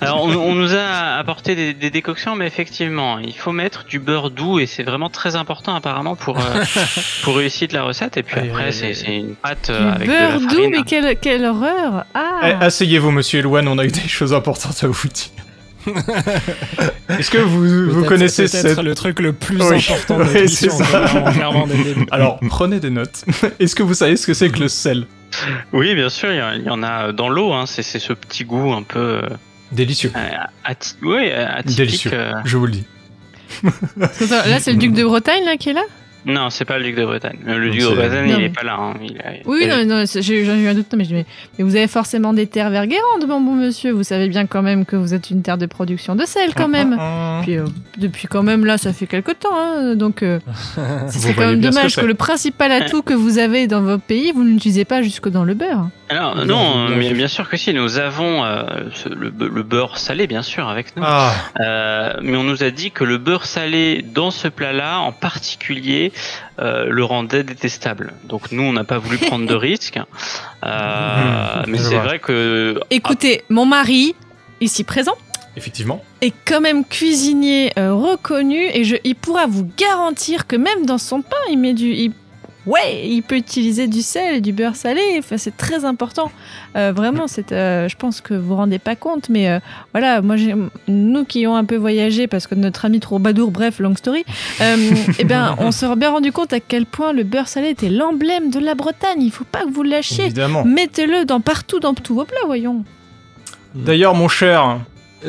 [0.00, 3.98] Alors, on, on nous a apporté des, des décoctions, mais effectivement, il faut mettre du
[3.98, 6.64] beurre doux et c'est vraiment très important apparemment pour, euh,
[7.24, 8.16] pour réussir la recette.
[8.16, 11.16] Et puis après, c'est une pâte Du euh, avec de beurre la doux, mais quelle,
[11.18, 15.08] quelle horreur Eh, Ah Asseyez-vous, monsieur Elouane, on a eu des choses importantes à vous
[15.08, 15.28] dire.
[17.18, 18.78] Est-ce que vous, vous connaissez cette...
[18.78, 19.78] le truc le plus Oui.
[19.90, 21.04] important de Oui, ça.
[22.10, 23.24] Alors, prenez des notes.
[23.58, 25.06] Est-ce que vous savez ce que c'est que le sel?
[25.72, 27.52] Oui, bien sûr, il y, en- il y en a dans l'eau.
[27.52, 29.20] Hein, c'est c'est ce petit goût un peu euh,
[29.72, 30.12] Délicieux.
[30.64, 31.76] ati- ouais, euh, atypique.
[31.76, 32.10] Délicieux.
[32.14, 32.32] euh.
[32.44, 32.84] Je vous le dis.
[33.96, 35.84] Là, c'est le duc de Bretagne là, qui est là?
[36.28, 37.38] Non, c'est pas le duc de Bretagne.
[37.44, 38.76] Le Non, duc de Bretagne, Non, il mais- est pas là.
[38.78, 41.08] hein, il a- Oui, il- non, non, c'est- j'ai eu un doute, non, mais, je
[41.08, 41.26] dis, mais,
[41.58, 43.92] mais vous avez forcément des terres verguérantes, mon bon monsieur.
[43.92, 46.68] Vous savez bien quand même que vous êtes une terre de production de sel, quand
[46.68, 46.96] même.
[47.42, 47.64] Puis, euh,
[47.96, 50.38] depuis quand même là, ça fait quelque temps, hein, donc euh,
[51.08, 54.32] c'est quand même que dommage que, le principal atout que vous avez dans votre pays,
[54.32, 55.88] vous ne l'utilisez pas jusque dans le beurre.
[56.10, 57.72] Alors, Bien non, bien bien sûr que si.
[57.74, 58.62] Nous avons euh,
[58.94, 61.02] ce- le, le beurre salé, bien sûr, avec nous.
[61.06, 65.12] Ah, Euh, mais on nous a dit que le beurre salé dans ce plat-là, en
[65.12, 66.12] particulier,
[66.58, 68.12] euh, le rendait détestable.
[68.24, 69.98] Donc nous, on n'a pas voulu prendre de risques.
[70.64, 74.14] Euh, mais Je c'est vrai que Écoutez, mon mari,
[74.60, 75.14] ici présent,
[75.56, 76.02] effectivement.
[76.20, 80.98] est quand même cuisinier euh, reconnu et je, il pourra vous garantir que même dans
[80.98, 81.92] son pain, il met du.
[81.92, 82.12] il-
[82.68, 85.00] ouais, il peut utiliser du sel et du beurre salé.
[85.18, 86.30] Enfin, c'est très important.
[86.76, 87.52] Euh, vraiment, c'est.
[87.52, 89.58] euh, je pense que vous vous rendez pas compte, mais euh,
[89.92, 90.54] voilà, moi, j'ai-
[90.86, 94.24] nous qui ont un peu voyagé parce que notre ami Troubadour, bref, long story.
[94.60, 98.50] eh ben, on s'est bien rendu compte à quel point le beurre salé était l'emblème
[98.50, 99.22] de la Bretagne.
[99.22, 100.24] Il faut pas que vous le lâchiez.
[100.26, 100.64] Évidemment.
[100.64, 102.84] Mettez-le dans partout, dans tous vos plats, voyons.
[103.74, 104.78] D'ailleurs, mon cher,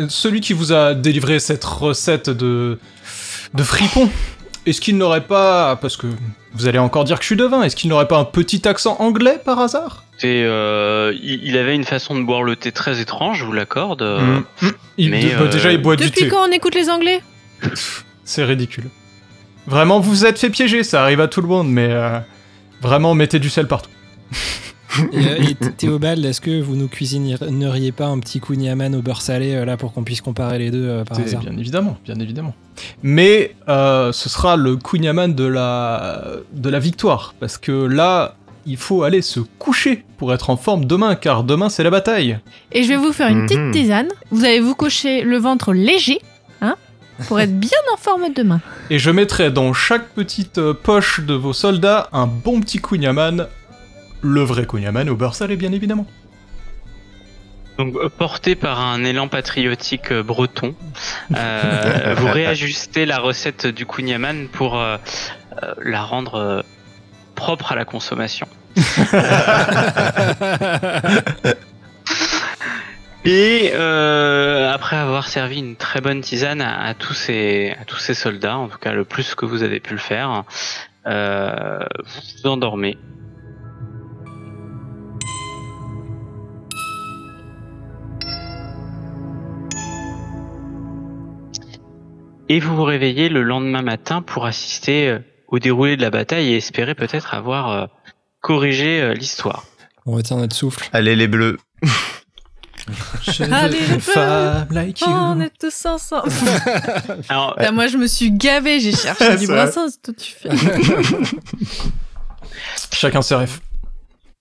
[0.08, 2.80] celui qui vous a délivré cette recette de,
[3.54, 4.10] de fripon,
[4.66, 6.08] est-ce qu'il n'aurait pas, parce que
[6.54, 8.96] vous allez encore dire que je suis devin, est-ce qu'il n'aurait pas un petit accent
[9.00, 10.04] anglais par hasard?
[10.18, 14.02] C'est, euh, il, avait une façon de boire le thé très étrange, je vous l'accorde.
[14.02, 14.44] euh, Mm.
[14.68, 14.72] Mm.
[14.98, 16.28] Il- mais, bah, euh, Déjà, il boit du Depuis thé.
[16.28, 17.22] quand on écoute les Anglais?
[18.26, 18.86] C'est ridicule.
[19.68, 22.20] Vraiment, vous vous êtes fait piéger, ça arrive à tout le monde, mais euh,
[22.82, 23.90] vraiment, mettez du sel partout.
[25.14, 29.22] Et, euh, et Théobald, est-ce que vous nous cuisineriez pas un petit kunyaman au beurre
[29.22, 32.16] salé euh, là pour qu'on puisse comparer les deux euh, par hasard Bien évidemment, bien
[32.20, 32.56] évidemment.
[33.04, 36.24] Mais euh, ce sera le Kunyaman de la,
[36.54, 40.86] de la victoire, parce que là, il faut aller se coucher pour être en forme
[40.86, 42.40] demain, car demain c'est la bataille.
[42.72, 43.72] Et je vais vous faire une petite Mhm.
[43.72, 44.08] tisane.
[44.32, 46.20] Vous allez vous cocher le ventre léger,
[46.62, 46.76] hein,
[47.28, 48.62] pour être bien en forme demain.
[48.90, 53.48] Et je mettrai dans chaque petite poche de vos soldats un bon petit Kunyaman,
[54.22, 56.06] le vrai Kunyaman au beurre salé, bien évidemment.
[57.80, 60.76] Donc, euh, porté par un élan patriotique euh, breton,
[61.34, 64.98] euh, vous réajustez la recette du kunyaman pour euh,
[65.82, 66.62] la rendre euh,
[67.36, 68.50] propre à la consommation.
[73.26, 78.14] Et après avoir servi une très bonne tisane à, à tous ces à tous ces
[78.14, 80.44] soldats, en tout cas le plus que vous avez pu le faire,
[81.06, 81.12] vous
[82.44, 82.98] vous endormez.
[92.50, 96.52] Et vous vous réveillez le lendemain matin pour assister euh, au déroulé de la bataille
[96.54, 97.86] et espérer peut-être avoir euh,
[98.42, 99.64] corrigé euh, l'histoire.
[100.06, 100.90] On retient notre souffle.
[100.94, 101.58] Allez les bleus.
[103.22, 105.08] Je Allez, veux le une femme like you.
[105.10, 106.32] Oh, on est tous ensemble.
[107.30, 109.46] Alors, Là, moi, je me suis gavé, j'ai cherché du.
[109.46, 110.50] Brassens, toi tu fais.
[112.92, 113.60] Chacun ses rêves.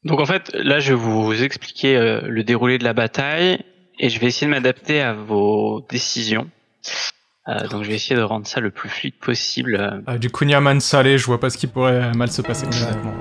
[0.05, 3.59] donc en fait, là, je vais vous expliquer euh, le déroulé de la bataille
[3.99, 6.49] et je vais essayer de m'adapter à vos décisions.
[7.49, 9.77] Euh, donc je vais essayer de rendre ça le plus fluide possible.
[9.81, 12.67] euh, Ah, du Kunyaman salé, je vois pas ce qui pourrait mal se passer.
[12.67, 13.15] honnêtement.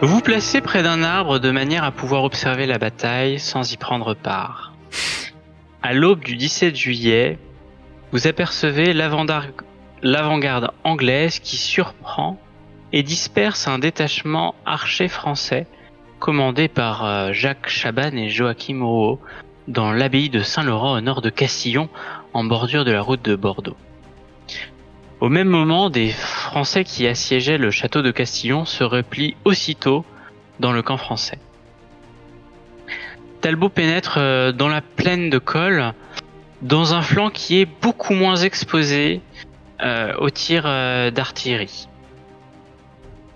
[0.00, 3.76] Vous vous placez près d'un arbre de manière à pouvoir observer la bataille sans y
[3.76, 4.72] prendre part.
[5.82, 7.38] À l'aube du 17 juillet,
[8.12, 12.38] vous apercevez l'avant-garde anglaise qui surprend
[12.92, 15.66] et disperse un détachement archer français
[16.18, 19.20] commandé par euh, Jacques Chaban et Joachim Rouault
[19.68, 21.88] dans l'abbaye de Saint-Laurent au nord de Castillon
[22.32, 23.76] en bordure de la route de Bordeaux.
[25.20, 30.04] Au même moment, des Français qui assiégeaient le château de Castillon se replient aussitôt
[30.58, 31.38] dans le camp français.
[33.40, 35.92] Talbot pénètre euh, dans la plaine de Col,
[36.60, 39.20] dans un flanc qui est beaucoup moins exposé
[39.82, 41.88] euh, aux tirs euh, d'artillerie.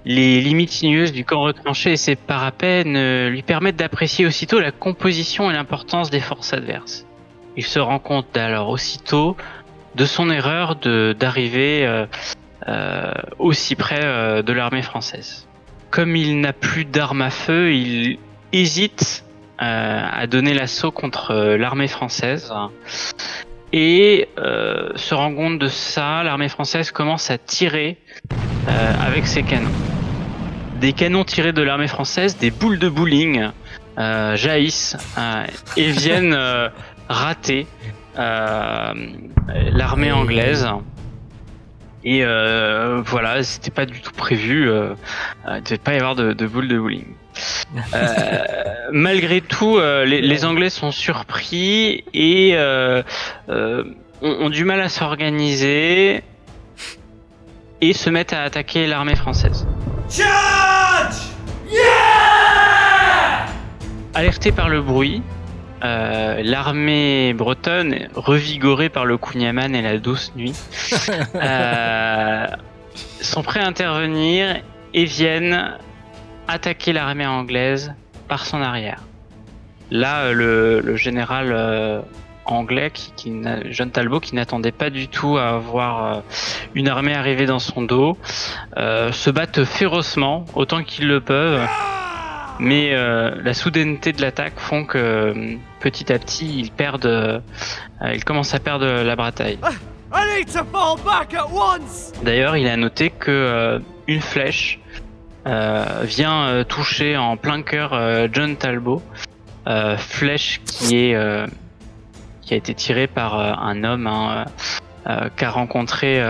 [0.09, 5.51] Les limites sinueuses du camp retranché et ses parapets lui permettent d'apprécier aussitôt la composition
[5.51, 7.05] et l'importance des forces adverses.
[7.57, 9.37] Il se rend compte alors aussitôt
[9.97, 12.07] de son erreur d'arriver euh,
[12.69, 15.49] euh, aussi près euh, de l'armée française.
[15.91, 18.21] Comme il n'a plus d'armes à feu, il
[18.53, 19.25] hésite
[19.59, 22.53] à donner l'assaut contre l'armée française.
[23.73, 27.97] Et se rend compte de ça, l'armée française commence à tirer
[28.67, 29.96] avec ses canons.
[30.81, 33.49] Des canons tirés de l'armée française, des boules de bowling
[33.99, 36.69] euh, jaillissent euh, et viennent euh,
[37.09, 37.67] rater
[38.17, 40.67] l'armée anglaise.
[42.05, 44.71] Et voilà, c'était pas du tout prévu.
[44.71, 47.05] Il devait pas y avoir de, de boules de bowling.
[48.93, 52.57] Malgré tout, les, les Anglais sont surpris et
[53.49, 53.85] ont,
[54.23, 56.23] ont du mal à s'organiser
[57.83, 59.67] et se mettent à attaquer l'armée française.
[64.15, 65.23] Alerté par le bruit,
[65.85, 70.55] euh, l'armée bretonne, revigorée par le Kunyaman et la douce nuit,
[71.35, 72.47] euh,
[73.21, 74.57] sont prêts à intervenir
[74.95, 75.73] et viennent
[76.49, 77.93] attaquer l'armée anglaise
[78.29, 79.03] par son arrière.
[79.91, 82.01] Là, euh, le, le général euh,
[82.53, 83.33] anglais, qui,
[83.71, 86.21] John Talbot, qui n'attendait pas du tout à voir euh,
[86.75, 88.17] une armée arriver dans son dos,
[88.77, 91.67] euh, se battent férocement, autant qu'ils le peuvent.
[92.59, 97.41] Mais euh, la soudaineté de l'attaque font que petit à petit ils perdent, euh,
[98.15, 99.59] ils commencent à perdre la bataille.
[102.23, 104.81] D'ailleurs, il a noté que une flèche
[105.45, 109.03] vient toucher en plein cœur John Talbot,
[109.99, 111.47] flèche qui est
[112.47, 114.51] qui a été tirée par euh, un homme hein, euh,
[115.09, 116.21] euh, qu'a rencontré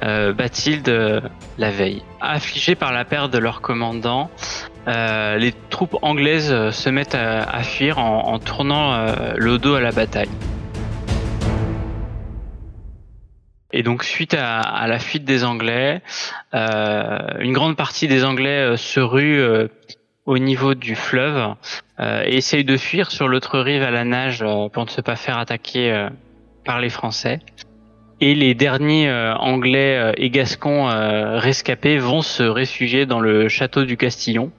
[0.00, 1.22] Bathilde
[1.58, 2.02] la veille.
[2.20, 4.30] Affligés par la perte de leur commandant,
[4.86, 9.04] les troupes anglaises se mettent à, fuir en, tournant
[9.36, 10.30] le dos à la bataille.
[13.72, 16.00] Et donc suite à, la fuite des Anglais,
[16.54, 19.68] une grande partie des Anglais se euh,
[20.26, 21.54] au niveau du fleuve
[21.98, 25.00] euh, et essayent de fuir sur l'autre rive à la nage euh, pour ne se
[25.00, 26.08] pas faire attaquer euh,
[26.64, 27.40] par les Français.
[28.20, 33.48] Et les derniers euh, Anglais euh, et Gascons euh, rescapés vont se réfugier dans le
[33.48, 34.52] château du Castillon,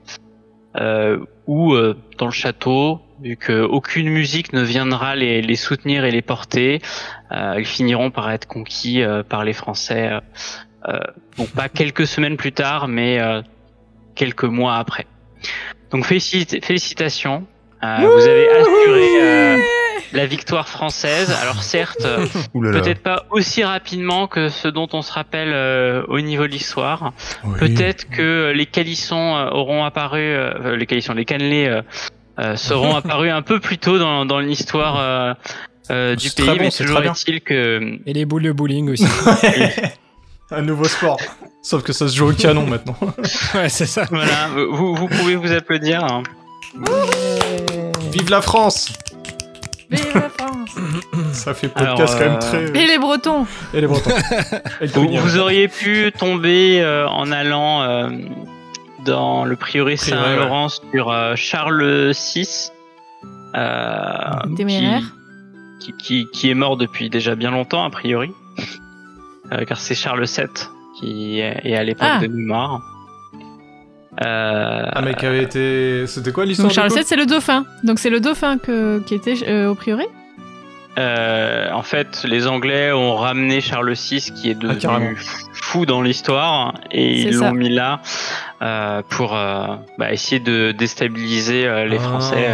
[0.76, 6.22] euh, euh, dans le château, vu qu'aucune musique ne viendra les, les soutenir et les
[6.22, 6.80] porter,
[7.30, 10.08] euh, ils finiront par être conquis euh, par les Français.
[10.10, 10.20] euh,
[10.88, 10.98] euh,
[11.36, 13.42] bon, pas quelques semaines plus tard, mais euh,
[14.16, 15.06] quelques mois après.
[15.90, 17.46] Donc félicit- félicitations,
[17.84, 19.58] Euh, vous avez assuré euh,
[20.12, 21.34] la victoire française.
[21.42, 26.20] Alors certes, euh, peut-être pas aussi rapidement que ce dont on se rappelle euh, au
[26.20, 27.12] niveau de l'histoire.
[27.44, 27.58] Oui.
[27.58, 31.82] Peut-être que les calissons euh, auront apparu, euh, les calissons, les cannelés euh,
[32.38, 35.34] euh, seront apparus un peu plus tôt dans, dans l'histoire euh,
[35.90, 39.04] euh, du pays, bon, mais c'est toujours est-il que Et les boules de bowling aussi.
[40.54, 41.18] Un nouveau sport.
[41.62, 42.96] Sauf que ça se joue au canon maintenant.
[43.54, 44.06] ouais, c'est ça.
[44.10, 46.04] voilà, vous, vous pouvez vous applaudir.
[46.04, 46.22] hein.
[48.10, 48.92] Vive la France
[49.90, 50.70] Vive la France
[51.32, 52.82] Ça fait podcast Alors, quand même euh, très...
[52.82, 54.10] Et les Bretons Et les Bretons.
[54.80, 58.08] Et le Vous, auriez pu tomber euh, en allant euh,
[59.04, 62.70] dans le prieuré Saint-Laurent sur euh, Charles VI.
[63.54, 65.02] Euh, Téméraire.
[65.80, 68.30] qui- qui, qui, est mort depuis déjà bien longtemps a priori,
[69.66, 70.46] car c'est Charles VII
[71.00, 72.18] qui est à l'époque Ah.
[72.20, 72.80] de mémoire.
[74.22, 76.06] Euh, Ah, mais qui avait été.
[76.06, 77.64] C'était quoi l'histoire Donc Charles VII, c'est le dauphin.
[77.82, 80.06] Donc c'est le dauphin que, qui était euh, au prieuré
[80.98, 85.16] Euh, en fait, les Anglais ont ramené Charles VI, qui est Ah, devenu
[85.54, 88.00] fou dans l'histoire, et ils l'ont mis là
[88.60, 92.02] euh, pour euh, bah, essayer de déstabiliser euh, les Ah.
[92.02, 92.46] Français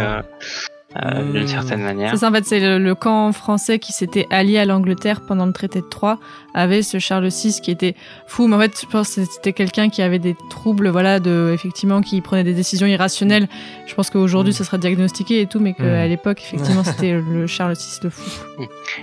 [0.95, 1.47] euh, euh, d'une Mmh.
[1.47, 2.09] certaine manière.
[2.11, 5.45] C'est ça, en fait, c'est le, le camp français qui s'était allié à l'Angleterre pendant
[5.45, 6.17] le traité de Troyes,
[6.55, 7.95] avait ce Charles VI qui était
[8.27, 11.51] fou, mais en fait, je pense que c'était quelqu'un qui avait des troubles, voilà, de,
[11.53, 13.47] effectivement, qui prenait des décisions irrationnelles.
[13.85, 14.55] Je pense qu'aujourd'hui, Mm.
[14.55, 16.09] ça sera diagnostiqué et tout, mais qu'à Mm.
[16.09, 18.29] l'époque, effectivement, c'était le Charles VI le fou.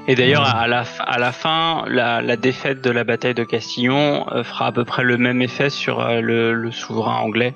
[0.09, 0.59] Et d'ailleurs, Mmh.
[0.59, 4.43] à la, f- à la fin, la, la défaite de la bataille de Castillon euh,
[4.43, 7.55] fera à peu près le même effet sur euh, le, le souverain anglais,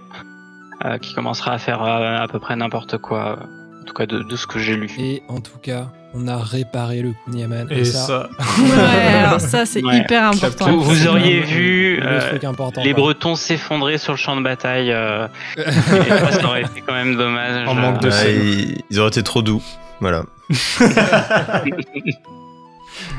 [0.84, 3.44] euh, qui commencera à faire euh, à peu près n'importe quoi, euh,
[3.90, 4.88] tout cas de, de ce que j'ai lu.
[4.98, 7.66] Et en tout cas, on a réparé le Kunyaman.
[7.70, 8.28] Et ça.
[8.58, 9.98] Ouais, alors ça, c'est Ouais.
[9.98, 10.76] hyper important.
[10.76, 12.38] Vous, auriez vu le euh,
[12.84, 12.94] les.
[12.94, 14.92] Bretons s'effondrer sur le champ de bataille.
[14.92, 15.26] euh,
[15.56, 15.62] et
[16.08, 17.66] ça, ça aurait été quand même dommage.
[17.68, 19.62] En manque de euh, ils, ils auraient été trop doux.
[20.00, 20.22] Voilà.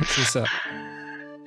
[0.05, 0.43] C'est ça.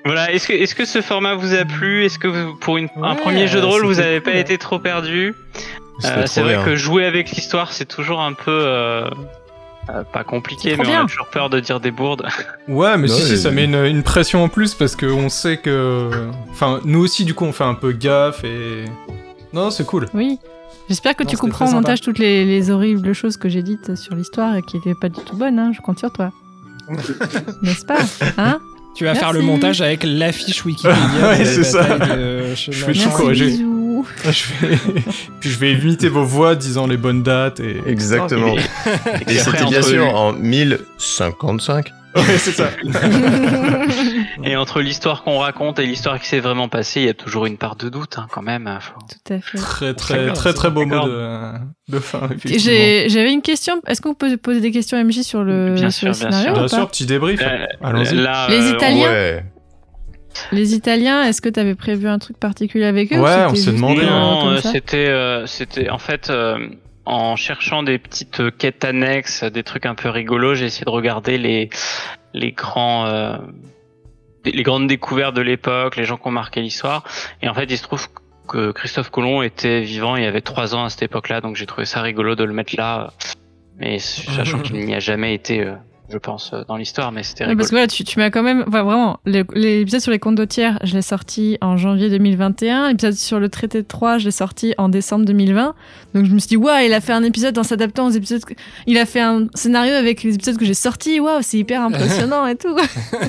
[0.05, 2.05] Voilà, est-ce que, est-ce que ce format vous a plu?
[2.05, 4.79] Est-ce que vous- pour une- un premier jeu de rôle, vous n'avez pas été trop
[4.79, 5.35] perdu?
[6.01, 6.65] C'est vrai bien.
[6.65, 9.09] que jouer avec l'histoire, c'est toujours un peu euh,
[9.91, 11.05] euh, pas compliqué, mais on bien.
[11.05, 12.27] a toujours peur de dire des bourdes.
[12.69, 15.59] Ouais, mais Non, si, si, ça met une, une pression en plus parce qu'on sait
[15.59, 16.11] que.
[16.51, 18.85] Enfin, nous aussi, du coup, on fait un peu gaffe et.
[19.53, 20.09] Non, c'est cool.
[20.15, 20.39] Oui.
[20.89, 23.95] J'espère que Non, tu comprends au montage toutes les, les horribles choses que j'ai dites
[23.95, 25.73] sur l'histoire et qui n'étaient pas du tout bonnes, hein.
[25.75, 26.31] je compte sur toi.
[27.63, 27.99] N'est-ce pas
[28.37, 28.59] hein?
[28.95, 30.97] Tu vas faire le montage avec l'affiche Wikipédia.
[31.29, 31.99] Ouais, c'est ça.
[31.99, 33.59] de Chemin Je fais tout corriger.
[34.25, 34.77] Je vais...
[35.41, 37.81] Puis je vais imiter vos voix disant les bonnes dates et.
[37.87, 38.55] Exactement.
[39.29, 41.91] Et, c'était bien sûr en 1055.
[42.15, 42.71] Ouais, c'est ça.
[44.45, 47.47] Et entre l'histoire qu'on raconte et l'histoire qui s'est vraiment passée, il y a toujours
[47.47, 48.71] une part de doute, hein, quand même.
[48.81, 49.59] faut- Tout à fait.
[49.59, 51.53] Très, très, très, très beau mot de,
[51.89, 52.29] de fin.
[52.45, 53.81] J'avais une question.
[53.89, 56.55] Est-ce qu'on peut poser des questions MJ sur le, Bien sur le sûr, bien scénario
[56.55, 56.65] sûr.
[56.65, 57.41] Bien sûr, petit débrief.
[57.43, 58.15] Euh, Allons-y.
[58.15, 58.21] Les
[58.61, 59.45] euh, Italiens Ouais.
[60.53, 63.47] Les Italiens, est-ce que tu avais prévu un truc particulier avec eux ou Ouais, c'était
[63.47, 66.69] on s'est demandé, Non, euh, c'était, euh, c'était en fait euh,
[67.05, 71.39] en cherchant des petites quêtes annexes, des trucs un peu rigolos, j'ai essayé de regarder
[71.39, 71.71] les
[72.33, 73.37] les grands euh,
[74.45, 77.05] les grandes découvertes de l'époque, les gens qui ont marqué l'histoire.
[77.41, 78.07] Et en fait, il se trouve
[78.47, 81.87] que Christophe Colomb était vivant, il avait trois ans à cette époque-là, donc j'ai trouvé
[81.87, 83.13] ça rigolo de le mettre là.
[83.79, 85.75] Mais sachant qu'il n'y a jamais été, euh,
[86.11, 87.57] je pense, euh, dans l'histoire, mais c'était rigolo.
[87.59, 88.63] parce que voilà, tu, tu m'as quand même.
[88.69, 92.89] Enfin, vraiment, l'épisode sur les comptes de tiers, je l'ai sorti en janvier 2021.
[92.91, 95.75] L'épisode sur le traité de Troyes, je l'ai sorti en décembre 2020.
[96.15, 98.45] Donc je me suis dit, waouh, il a fait un épisode en s'adaptant aux épisodes.
[98.45, 98.55] que-
[98.87, 101.21] Il a fait un scénario avec les épisodes que j'ai sortis.
[101.21, 102.77] Waouh, c'est hyper impressionnant et tout.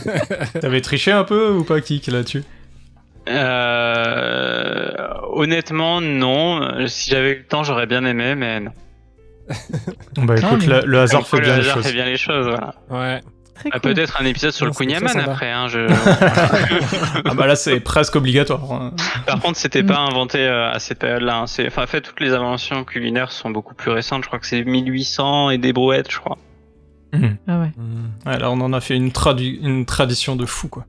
[0.60, 2.44] T'avais triché un peu ou pas, Kik, là-dessus?
[3.28, 4.92] Euh,
[5.34, 6.88] honnêtement, non.
[6.88, 8.72] Si j'avais eu le temps, j'aurais bien aimé, mais non.
[10.18, 11.86] Bah écoute, mais- le, le hasard quoi, fait bien le les hasard choses.
[11.88, 12.48] fait bien les choses.
[12.48, 12.76] Voilà.
[12.90, 13.22] Ouais.
[13.72, 13.94] Ah, cool.
[13.94, 15.32] Peut-être un épisode sur Non, le c'était Queen très Yaman sympa.
[15.32, 15.52] après.
[15.52, 17.22] Hein, je...
[17.26, 18.70] Ah bah là, c'est presque obligatoire.
[18.72, 18.92] hein.
[19.26, 19.88] Par contre, c'était Mm.
[19.88, 21.38] pas inventé euh, à cette période-là.
[21.40, 21.48] hein.
[21.48, 24.24] C'est, enfin, en fait, toutes les inventions culinaires sont beaucoup plus récentes.
[24.24, 26.38] Je crois que c'est 1800 et des brouettes, je crois.
[27.48, 27.72] Ah ouais.
[27.78, 28.10] Mm.
[28.30, 30.86] Ouais, là, on en a fait une, tradu- une tradition de fou, quoi.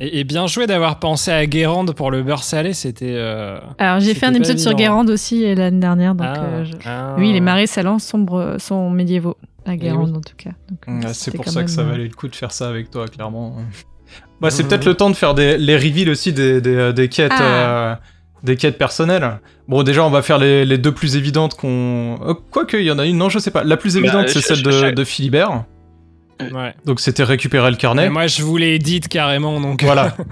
[0.00, 3.14] Et, et bien joué d'avoir pensé à Guérande pour le beurre salé, c'était.
[3.16, 4.78] euh, Alors j'ai fait un épisode sur évident.
[4.84, 6.14] Guérande aussi euh, l'année dernière.
[6.14, 7.14] Donc, ah, euh, je- ah.
[7.18, 10.50] Oui, les marais salants sombres sont médiévaux à Guérande en tout cas.
[11.12, 13.56] C'est pour ça que même, ça valait le coup de faire ça avec toi, clairement.
[14.40, 17.32] Bah, c'est peut-être le temps de faire des, les reveals aussi des, des, des quêtes,
[17.34, 17.42] Ah.
[17.42, 17.94] euh,
[18.44, 19.38] des quêtes personnelles.
[19.66, 22.16] Bon, déjà, on va faire les, les deux plus évidentes qu'on.
[22.52, 23.64] Quoique, il y en a une, non, je sais pas.
[23.64, 25.64] La plus Bah, évidente, c'est celle de, de Philibert.
[26.40, 26.74] Ouais.
[26.84, 28.04] Donc, c'était récupérer le carnet.
[28.04, 29.82] Mais moi, je vous l'ai dit carrément, donc.
[29.82, 30.16] Voilà.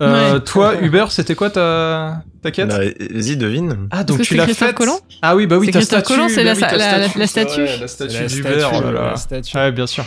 [0.00, 0.40] Euh, Ouais.
[0.40, 3.86] Toi, Hubert, c'était quoi ta, ta quête Bah, Vas-y, devine.
[3.92, 6.14] Ah, donc tu l'as Christophe faite Colomb Ah oui, bah oui, C'est ta Christophe statue.
[6.18, 7.18] Colomb, c'est bah la- oui, la- la- statue.
[7.18, 7.60] la statue.
[7.60, 9.02] Ouais, la C'est statue la d'Hubert, oh là statue, là.
[9.10, 9.56] la statue.
[9.58, 10.04] Ouais, bien sûr.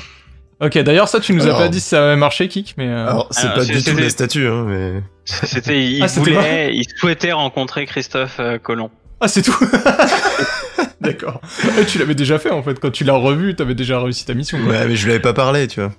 [0.60, 1.60] Ok, d'ailleurs, ça, tu nous as Alors.
[1.60, 2.88] pas dit si ça avait marché, Kik, mais.
[2.90, 5.02] euh, Alors, c'est pas du tout la statue, hein, mais.
[5.24, 8.90] C'était, il Ah, voulait, il souhaitait rencontrer Christophe euh, Colomb.
[9.22, 9.56] Ah, c'est tout
[11.02, 11.42] D'accord.
[11.80, 12.80] Eh, tu l'avais déjà fait, en fait.
[12.80, 14.58] Quand tu l'as revu, t'avais déjà réussi ta mission.
[14.60, 14.72] quoi.
[14.74, 15.92] Ouais, mais je lui avais pas parlé, tu vois.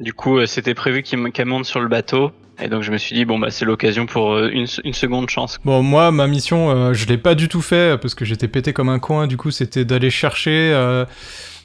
[0.00, 2.32] Du coup, euh, c'était prévu qu'elle monte sur le bateau.
[2.60, 5.58] Et donc, je me suis dit, bon, bah, c'est l'occasion pour euh, une, seconde chance.
[5.64, 8.72] Bon, moi, ma mission, euh, je l'ai pas du tout fait parce que j'étais pété
[8.72, 9.26] comme un coin.
[9.28, 10.72] Du coup, c'était d'aller chercher.
[10.74, 11.04] euh,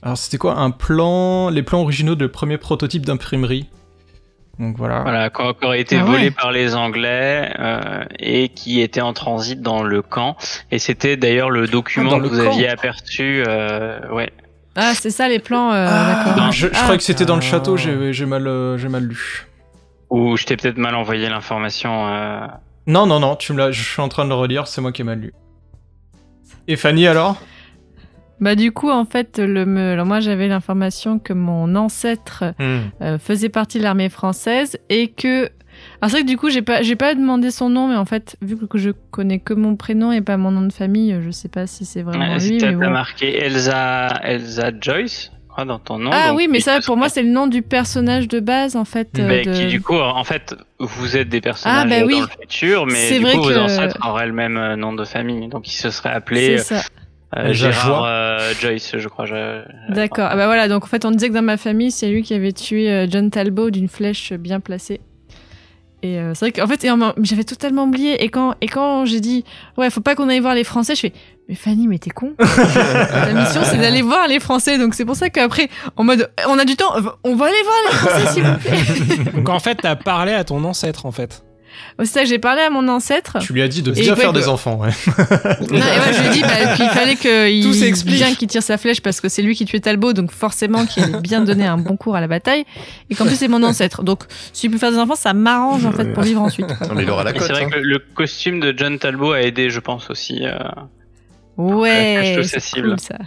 [0.03, 0.57] Alors, c'était quoi?
[0.59, 1.49] Un plan.
[1.49, 3.67] Les plans originaux de premier prototype d'imprimerie.
[4.59, 5.01] Donc voilà.
[5.01, 6.31] Voilà, qui aurait été Ah volé ouais.
[6.31, 10.37] par les Anglais euh, et qui était en transit dans le camp.
[10.71, 12.51] Et c'était d'ailleurs le document dans que le vous camp.
[12.51, 13.43] aviez aperçu.
[13.47, 14.31] Euh, ouais.
[14.75, 16.77] Ah, c'est ça les plans, euh, Ah, je, je Ah.
[16.83, 17.49] croyais que c'était dans le Ah.
[17.49, 19.47] château, j'ai mal, euh, j'ai mal lu.
[20.09, 22.07] Ou je t'ai peut-être mal envoyé l'information.
[22.07, 22.45] euh,
[22.85, 25.01] Non, non, non, tu me je suis en train de le relire, c'est moi qui
[25.01, 25.33] ai mal lu.
[26.67, 27.37] Et Fanny alors?
[28.43, 29.93] Bah du coup, en fait, le me...
[29.93, 32.79] Alors, moi j'avais l'information que mon ancêtre Hmm.
[33.01, 35.49] euh, faisait partie de l'armée française et que...
[36.01, 38.05] Alors c'est vrai que du coup, j'ai pas, j'ai pas demandé son nom, mais en
[38.05, 41.31] fait, vu que je connais que mon prénom et pas mon nom de famille, je
[41.31, 42.89] sais pas si c'est vraiment lui, t'as bon.
[42.91, 46.11] marqué Elsa, Elsa Joyce, crois, dans ton nom.
[46.13, 48.85] Ah donc oui, mais ça, pour moi, c'est le nom du personnage de base, en
[48.85, 49.17] fait.
[49.19, 52.19] euh, de- qui du coup, en fait, vous êtes des personnages Ah, bah dans oui.
[52.21, 55.05] le futur, mais du vrai coup, vos que- ancêtres auraient le même euh, nom de
[55.05, 56.81] famille, donc il se serait appelé C'est ça.
[57.38, 59.25] Euh, Gérard euh, Joyce, je crois.
[59.25, 59.63] je-
[59.93, 60.27] D'accord.
[60.29, 62.34] Ah bah voilà, donc en fait, on disait que dans ma famille, c'est lui qui
[62.34, 65.01] avait tué euh, John Talbot d'une flèche bien placée.
[66.05, 66.86] Et euh, c'est vrai qu'en fait,
[67.21, 68.21] j'avais totalement oublié.
[68.25, 69.45] Et quand, et quand j'ai dit,
[69.77, 71.13] ouais, faut pas qu'on aille voir les Français, je fais,
[71.47, 72.34] mais Fanny, mais t'es con.
[72.38, 74.77] Ta mission, c'est d'aller voir les Français.
[74.77, 77.75] Donc c'est pour ça qu'après, en mode, on a du temps, on va aller voir
[77.89, 79.31] les Français, s'il vous plaît.
[79.36, 81.45] Donc en fait, t'as parlé à ton ancêtre en fait.
[81.99, 83.38] C'est ça que j'ai parlé à mon ancêtre.
[83.39, 84.89] Tu lui as dit de bien faire que- des enfants, ouais.
[85.71, 88.78] Non, et ouais, je lui ai dit bah, qu'il fallait qu'il bien qu'il tire sa
[88.78, 91.78] flèche parce que c'est lui qui tuait Talbot, donc forcément qu'il allait bien donner un
[91.78, 92.65] bon cours à la bataille,
[93.09, 94.03] et qu'en plus c'est mon ancêtre.
[94.03, 96.67] Donc s'il peut faire des enfants, ça m'arrange en fait pour vivre ensuite.
[96.67, 97.34] Non, mais il aura la.
[97.34, 97.69] C'est vrai hein.
[97.69, 100.45] que le, costume de John Talbot a aidé, je pense aussi.
[100.45, 100.57] euh,
[101.57, 103.17] Ouais, c'est cool ça.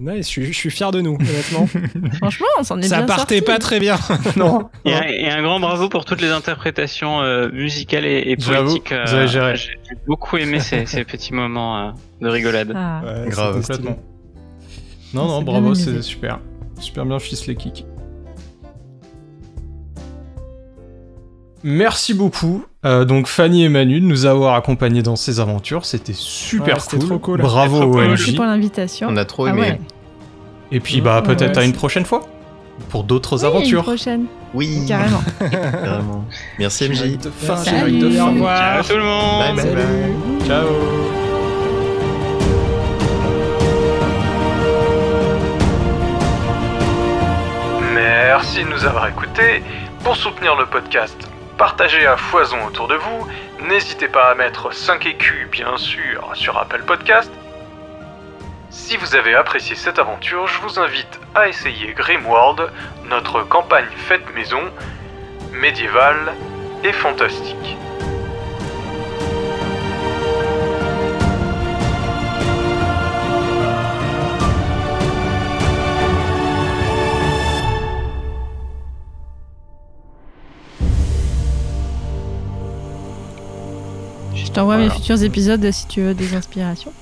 [0.00, 1.66] Nice, je, suis- je suis fier de nous, honnêtement.
[2.18, 3.98] Franchement, on s'en est Ça bien partait pas très bien.
[4.36, 4.68] non.
[4.84, 8.92] Et un, et un grand bravo pour toutes les interprétations euh, musicales et, poétiques.
[8.92, 9.56] vous avez géré.
[9.56, 9.72] J'ai
[10.06, 12.72] beaucoup aimé ces, ces petits moments euh, de rigolade.
[12.74, 13.02] Ah.
[13.04, 13.60] Ouais, Grave.
[13.60, 13.98] Complètement.
[15.12, 16.38] Non, non, bravo, c'est super.
[16.78, 17.84] Super bien ficelé, Kik.
[21.62, 25.84] Merci beaucoup, euh, donc Fanny et Manu, de nous avoir accompagnés dans ces aventures.
[25.84, 27.06] C'était super Ouais, c'était cool.
[27.08, 27.40] trop cool.
[27.42, 28.06] Bravo cool.
[28.08, 28.36] Merci MJ.
[28.36, 29.08] pour l'invitation.
[29.10, 29.60] On a trop Ah aimé.
[29.60, 29.80] ouais.
[30.72, 32.26] Et puis, bah, peut-être ouais, à une prochaine fois.
[32.88, 33.82] Pour d'autres Oui, Une aventures.
[33.82, 35.22] prochaine, Oui, carrément.
[35.40, 36.24] carrément.
[36.58, 37.18] Merci MJ.
[37.18, 38.82] De fin, au revoir.
[38.82, 40.46] Ciao tout le monde Bye bye.
[40.46, 40.66] Ciao.
[47.94, 49.62] Merci de nous avoir écoutés.
[50.02, 51.16] Pour soutenir le podcast,
[51.60, 53.28] partagez à foison autour de vous.
[53.68, 57.30] N'hésitez pas à mettre 5 écus, bien sûr, sur Apple Podcast.
[58.70, 62.72] Si vous avez apprécié cette aventure, je vous invite à essayer Grimworld,
[63.10, 64.62] notre campagne faite maison,
[65.52, 66.32] médiévale
[66.82, 67.76] et fantastique.
[84.50, 84.92] Je t'envoie Voilà.
[84.92, 86.92] mes futurs épisodes si tu veux des inspirations.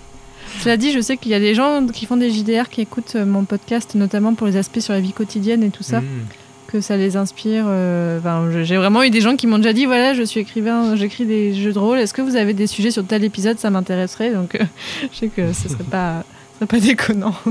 [0.60, 3.14] Cela dit, je sais qu'il y a des gens qui font des JDR qui écoutent
[3.16, 6.04] euh, mon podcast, notamment pour les aspects sur la vie quotidienne et tout ça, Mm.
[6.68, 7.64] que ça les inspire.
[7.68, 10.94] euh, Enfin, j'ai vraiment eu des gens qui m'ont déjà dit voilà, je suis écrivain,
[10.96, 11.98] j'écris des jeux de rôle.
[11.98, 14.30] Est-ce que vous avez des sujets sur tel épisode Ça m'intéresserait.
[14.32, 14.64] Donc, euh,
[15.12, 16.24] je sais que ce serait pas,
[16.60, 17.34] ce serait pas déconnant.